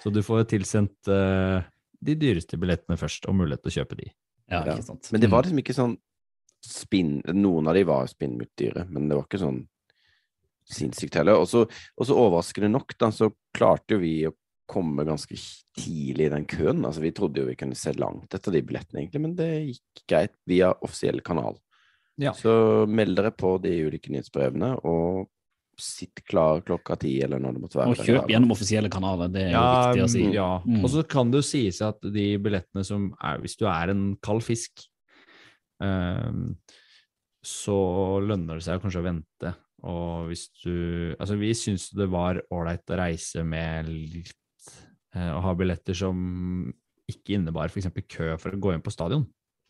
[0.04, 1.66] Så du får tilsendt eh,
[2.02, 4.08] de dyreste billettene først, og mulighet til å kjøpe de.
[4.52, 4.76] Ja, Ja.
[4.76, 5.12] ikke sant.
[5.14, 5.98] Men det var liksom ikke sånn
[6.62, 9.62] spinn Noen av de var spinnmuttdyre, men det var ikke sånn
[10.72, 11.40] sinnssykt heller.
[11.42, 14.34] Og så og så overraskende nok, da, så klarte jo vi å
[14.72, 15.36] komme ganske
[15.78, 16.86] tidlig i den køen.
[16.88, 20.06] Altså, vi trodde jo vi kunne se langt etter de billettene, egentlig, men det gikk
[20.10, 21.60] greit via offisiell kanal.
[22.22, 22.34] Ja.
[22.38, 25.30] Så meld dere på de ulike nyhetsbrevene, og
[25.82, 27.94] sitt klar klokka ti, eller når det måtte være.
[27.94, 30.24] Og kjøp gjennom offisielle kanaler, det er jo Ja, viktig å si.
[30.36, 30.50] ja.
[30.66, 30.84] Mm.
[30.84, 34.06] Og så kan det jo sies at de billettene som er Hvis du er en
[34.22, 34.84] kald fisk,
[35.82, 36.56] um,
[37.42, 39.56] så lønner det seg kanskje å vente.
[39.90, 43.90] Og hvis du Altså, vi syns det var ålreit å reise med
[45.12, 46.74] litt eh, ha billetter som
[47.12, 47.90] ikke innebar f.eks.
[48.08, 49.26] kø for å gå inn på stadion.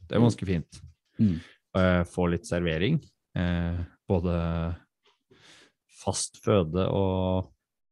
[0.07, 0.27] Det er Mm.
[0.29, 0.81] ganske fint.
[1.19, 1.39] Mm.
[1.75, 3.01] eh, få litt servering.
[3.35, 3.77] Eh,
[4.07, 4.75] både
[6.01, 7.51] fast føde og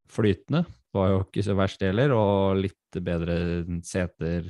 [0.10, 2.76] flytende var jo ikke så verst heller, og litt
[3.06, 4.48] bedre seter.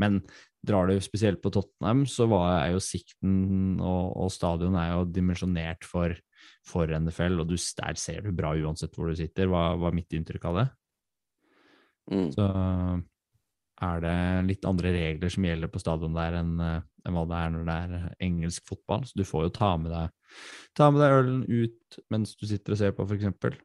[0.00, 0.22] Men
[0.64, 5.04] drar du spesielt på Tottenham, så var, er jo sikten og, og stadion er jo
[5.12, 6.14] dimensjonert for,
[6.64, 10.08] for NFL, og du, der ser du bra uansett hvor du sitter, var, var mitt
[10.16, 10.66] inntrykk av det.
[12.12, 12.30] Mm.
[12.34, 12.46] Så
[13.84, 14.16] er det
[14.48, 17.68] litt andre regler som gjelder på stadion der enn eh, enn hva det er når
[17.68, 19.04] det er engelsk fotball.
[19.04, 20.40] Så du får jo ta med deg,
[20.76, 23.60] ta med deg ølen ut mens du sitter og ser på, f.eks.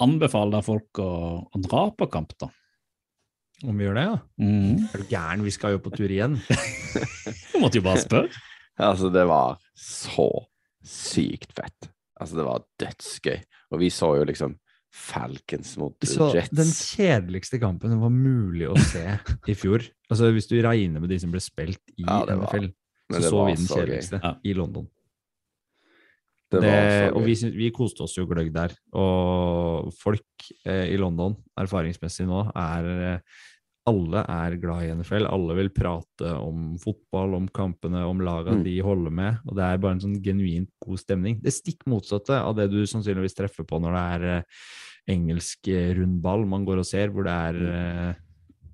[0.00, 1.10] Anbefaler folk å,
[1.44, 2.48] å dra på kamp, da?
[3.66, 4.20] Om vi gjør det, ja?
[4.40, 4.86] Mm.
[4.86, 6.38] Er du gæren, vi skal jo på tur igjen.
[7.50, 8.46] Du måtte jo bare spørre.
[8.80, 10.30] Altså, det var så
[10.86, 11.90] sykt fett.
[12.16, 13.42] Altså, det var dødsgøy.
[13.74, 14.54] Og vi så jo liksom
[14.90, 16.50] Falcons mot Så Jets.
[16.50, 19.04] den kjedeligste kampen som var mulig å se
[19.46, 22.72] i fjor Altså hvis du regner med de som ble spilt i Ja, var- NFL,
[23.12, 24.32] så så vi den så kjedeligste Ja.
[24.44, 24.88] i London.
[26.50, 28.72] Det Det, var så og vi, vi koste oss jo gløgg der.
[28.98, 30.26] Og folk
[30.66, 33.18] eh, i London, erfaringsmessig nå, er eh,
[33.90, 35.26] alle er glad i NFL.
[35.28, 38.62] Alle vil prate om fotball, om kampene, om laga Mm.
[38.64, 39.38] de holder med.
[39.48, 41.40] Og det er bare en sånn genuint god stemning.
[41.42, 44.42] Det stikk motsatte av det du sannsynligvis treffer på når det er eh,
[45.16, 48.14] engelsk eh, rundball man går og ser, hvor det er eh,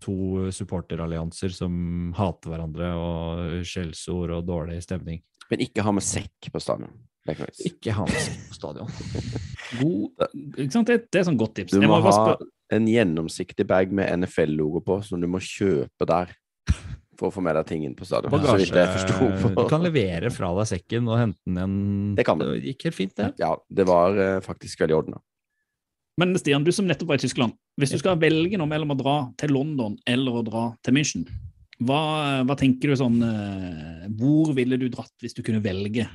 [0.03, 5.23] to supporterallianser som hater hverandre og skjellsord og dårlig stemning.
[5.51, 6.93] Men ikke ha med sekk på stadion.
[7.27, 8.91] Det Ikke ha med seg på stadion.
[9.81, 10.91] God, ikke sant?
[10.91, 11.75] Det, det er sånn godt tips.
[11.75, 12.37] Du Jeg må ha
[12.77, 16.35] en gjennomsiktig bag med NFL-logo på, som du må kjøpe der
[17.17, 18.33] for å få med deg ting inn på stadion.
[18.33, 19.31] Så jeg forsto.
[19.57, 21.79] Du kan levere fra deg sekken og hente den igjen.
[22.19, 22.51] Det kan du.
[22.61, 23.33] gikk helt fint, det.
[23.41, 25.23] Ja, det var eh, faktisk veldig ordna.
[26.21, 27.57] Men Stian, du som nettopp var i Tyskland.
[27.77, 31.27] Hvis du skal velge noe mellom å dra til London eller å dra til München,
[31.85, 32.01] hva,
[32.49, 36.07] hva tenker du sånn eh, Hvor ville du dratt hvis du kunne velge?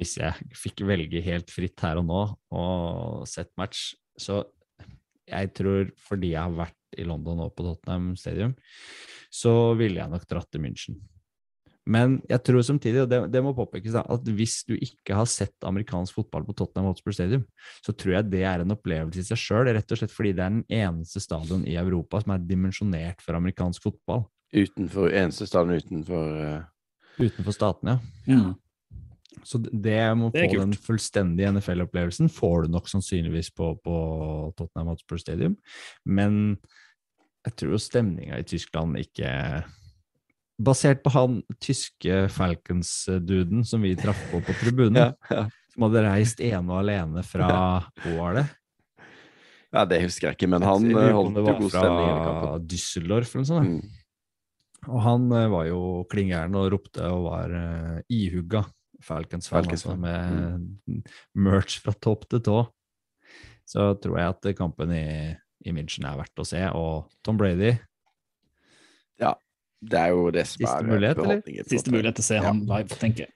[0.00, 2.22] Hvis jeg fikk velge helt fritt her og nå
[2.54, 4.42] og sett match, så
[5.24, 8.54] jeg tror fordi jeg har vært i London og på Tottenham Stadium,
[9.32, 10.98] så ville jeg nok dratt til München.
[11.84, 15.66] Men jeg tror samtidig, og det, det må påpekes, at hvis du ikke har sett
[15.68, 17.42] amerikansk fotball på Tottenham Hotspur Stadium,
[17.84, 20.46] så tror jeg det er en opplevelse i seg sjøl, rett og slett fordi det
[20.46, 24.24] er den eneste stadion i Europa som er dimensjonert for amerikansk fotball.
[24.54, 26.70] Utenfor, eneste stadion utenfor uh...
[27.20, 28.54] Utenfor statene, ja.
[29.42, 33.96] Så det må er få den fullstendige NFL-opplevelsen får du nok sannsynligvis på, på
[34.58, 35.56] Tottenham Hotspur Stadium.
[36.06, 36.58] Men
[37.44, 39.30] jeg tror jo stemninga i Tyskland ikke
[40.64, 45.48] Basert på han tyske Falcons-duden som vi traff på på tribunen, ja, ja.
[45.74, 47.48] som hadde reist ene og alene fra
[48.38, 48.44] det?
[49.74, 52.68] ja, det husker jeg ikke, men han holdt jo god stemning i kampen.
[52.70, 53.74] Düsseldorf eller noe sånt.
[53.74, 54.04] Mm.
[54.84, 55.82] Og han eh, var jo
[56.12, 58.62] klingeren og ropte og var uh, ihugga
[59.04, 61.04] Falcons-fan, altså, med
[61.36, 62.58] merch fra topp til tå.
[63.68, 65.04] Så tror jeg at kampen i,
[65.64, 66.60] i München er verdt å se.
[66.76, 67.74] Og Tom Brady,
[69.20, 69.34] Ja,
[69.84, 71.38] Det er jo det som Siste er mulighet, eller?
[71.40, 71.66] beholdningen.
[71.70, 72.44] Siste mulighet til å se Ja.
[72.48, 73.32] han live, tenker jeg.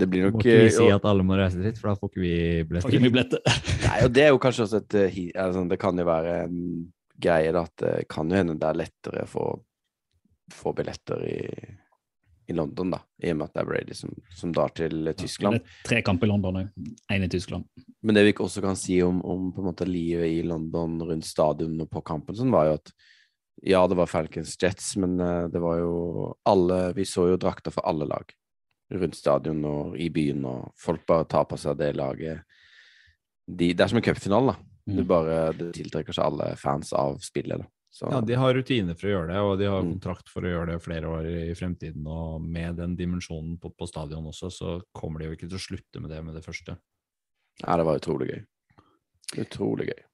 [0.00, 2.10] Det blir nok må ikke vi si at alle må reise dit, for da får
[2.12, 2.30] ikke vi
[2.62, 3.00] ikke billetter.
[3.02, 3.40] mye billette.
[3.88, 6.60] Nei, og det er jo kanskje også et eh, altså, Det kan jo være en
[7.20, 9.46] greie, da, at det kan jo hende det er lettere å få,
[10.54, 11.40] få billetter i,
[12.50, 15.20] i London, da, i og med at det er Brady som, som drar til Tyskland.
[15.22, 15.60] Tyskland.
[15.60, 16.90] Det er tre kamper i London òg.
[17.12, 17.68] Én i Tyskland.
[18.02, 19.52] Men det vi også kan si om, om
[19.86, 22.92] livet i London rundt stadion og på kampen, sånn, var jo at
[23.62, 27.74] ja, det var Falcons Jets, men eh, det var jo alle Vi så jo drakter
[27.74, 28.32] for alle lag
[28.90, 32.40] rundt stadion og i byen, og folk bare tar på seg det laget
[33.46, 34.66] de, Det er som en cupfinale, da.
[34.90, 35.06] Du Mm.
[35.06, 37.60] bare, det tiltrekker seg alle fans av spillet.
[37.60, 37.66] Da.
[37.90, 39.94] Så, Ja, de har rutiner for å gjøre det, og de har Mm.
[39.98, 42.06] kontrakt for å gjøre det flere år i fremtiden.
[42.06, 45.66] Og med den dimensjonen på, på stadion også, så kommer de jo ikke til å
[45.66, 46.78] slutte med det med det første.
[47.66, 48.44] ja, det var utrolig gøy.
[49.42, 50.04] Utrolig gøy.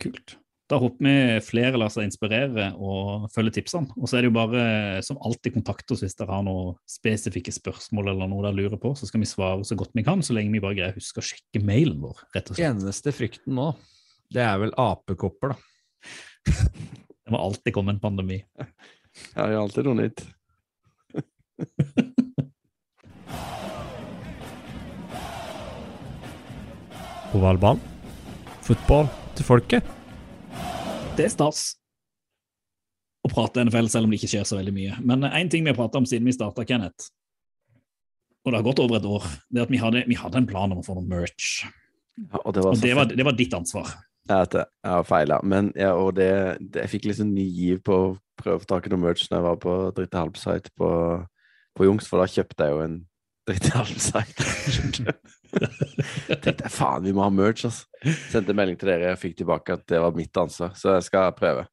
[0.00, 0.36] Kult.
[0.68, 3.88] Da håper vi flere lar seg inspirere og følge tipsene.
[3.96, 7.50] Og så er det jo bare som alltid kontakt oss hvis dere har noen spesifikke
[7.52, 10.34] spørsmål eller noe dere lurer på, så skal vi svare så godt vi kan, så
[10.36, 12.68] lenge vi bare greier å huske å sjekke mailen vår, rett og slett.
[12.68, 13.74] Eneste frykten nå,
[14.30, 15.58] det er vel apekopper, da.
[17.28, 18.38] Det må alltid komme en pandemi.
[19.34, 20.20] Ja, det er alltid noe nytt.
[27.34, 27.78] Ovalball.
[28.62, 29.84] Fotball til folket.
[31.18, 31.76] Det er stas
[33.26, 34.92] å prate NFL, selv om det ikke skjer så veldig mye.
[35.04, 37.02] Men én ting vi har prata om siden vi starta, Kenneth,
[38.46, 40.48] og det har gått over et år, det er at vi hadde, vi hadde en
[40.48, 41.66] plan om å få noe merch.
[42.30, 43.86] Ja, og det var Og det var, det var ditt ansvar.
[44.28, 45.40] Jeg vet det, jeg har feila.
[45.42, 48.92] Men ja, og det, det, jeg fikk liksom ny giv på å prøve å i
[48.92, 50.90] noe merch når jeg var på Dritte Halbsite på,
[51.74, 52.98] på Jungs, for da kjøpte jeg jo en
[53.48, 54.44] Dritte halvside.
[56.44, 57.86] Tenkte jeg faen, vi må ha merch, altså.
[58.28, 61.32] Sendte melding til dere, jeg fikk tilbake at det var mitt ansvar, så jeg skal
[61.36, 61.64] prøve.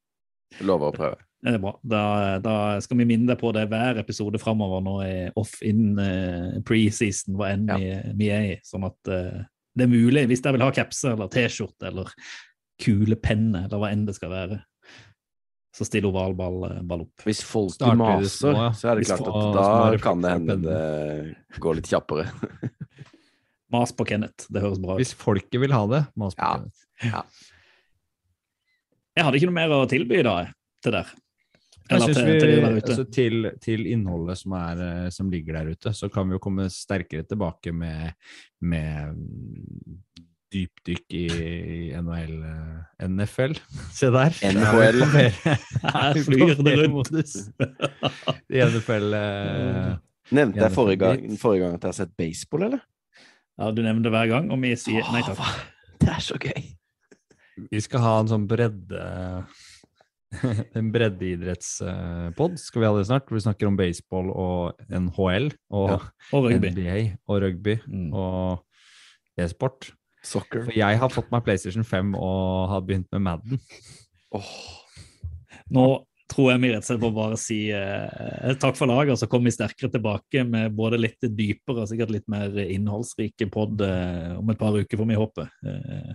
[0.56, 1.18] Jeg lover å prøve.
[1.44, 1.74] Det er bra.
[1.84, 2.02] Da,
[2.42, 7.36] da skal vi minne deg på det hver episode framover nå i off-in uh, preseason,
[7.36, 7.76] hva enn Ja.
[7.76, 7.92] vi,
[8.22, 8.56] vi er i.
[8.64, 9.44] Sånn at uh,
[9.76, 12.08] det er mulig, hvis dere vil ha capser eller T-skjorte eller
[12.80, 14.60] kule penner eller hva enn det skal være,
[15.76, 17.26] så stiller ovalball eh, ball opp.
[17.26, 18.70] Hvis folk Starter maser, små, ja.
[18.76, 22.28] så er det Hvis klart at da kan det hende det går litt kjappere.
[23.74, 25.02] Mas på Kenneth, det høres bra ut.
[25.02, 26.52] Hvis folket vil ha det, mas på Ja.
[26.54, 27.46] Kenneth.
[29.16, 30.34] Jeg hadde ikke noe mer å tilby da,
[30.84, 31.10] til der.
[31.86, 35.60] Jeg Eller synes til, vi, til altså, til, til innholdet som, er, eh, som ligger
[35.60, 38.16] der ute, så kan vi jo komme sterkere tilbake med,
[38.66, 39.14] med
[40.54, 43.56] dypdykk i, i NHL, eh, NFL.
[43.98, 44.36] Se der.
[44.52, 45.00] NHL.
[45.82, 46.92] Her flyr det rundt.
[46.94, 47.36] Modus.
[48.54, 49.94] I NFL uh,
[50.34, 52.82] Nevnte jeg forrige gang, forrige gang at jeg har sett baseball, eller?
[53.58, 55.38] Ja, du nevner det hver gang, og vi sier nei takk.
[56.02, 56.64] Det er så gøy.
[57.72, 59.00] Vi skal ha en sånn bredde
[60.76, 63.24] En breddeidrettspod skal vi ha det snart.
[63.30, 65.98] hvor Vi snakker om baseball og NHL og Ja.
[66.36, 66.68] Og rugby.
[66.74, 66.98] NBA
[67.30, 68.10] og rugby Mm.
[68.12, 68.66] og
[69.38, 69.92] e-sport.
[70.26, 70.64] Soccer.
[70.66, 73.62] For jeg har fått meg PlayStation 5 og har begynt med Madden.
[74.34, 74.52] Oh.
[75.72, 75.86] Nå
[76.30, 79.28] tror jeg vi rett og slett må bare si eh, takk for laget, og så
[79.30, 84.32] kommer vi sterkere tilbake med både litt dypere og sikkert litt mer innholdsrike pod eh,
[84.34, 85.46] om et par uker, får vi håpe.
[85.70, 86.14] Eh,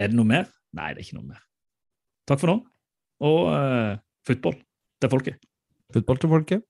[0.00, 0.50] er det noe mer?
[0.76, 1.46] Nei, det er ikke noe mer.
[2.28, 2.58] Takk for nå,
[3.30, 3.94] og eh,
[4.28, 4.60] football
[5.00, 5.48] til folket.
[5.96, 6.69] Football til folket.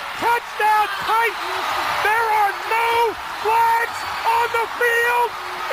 [0.21, 1.67] Touchdown Titans.
[2.05, 2.93] There are no
[3.41, 5.29] flags on the field.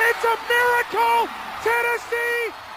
[0.09, 1.29] It's a miracle.
[1.61, 2.68] Tennessee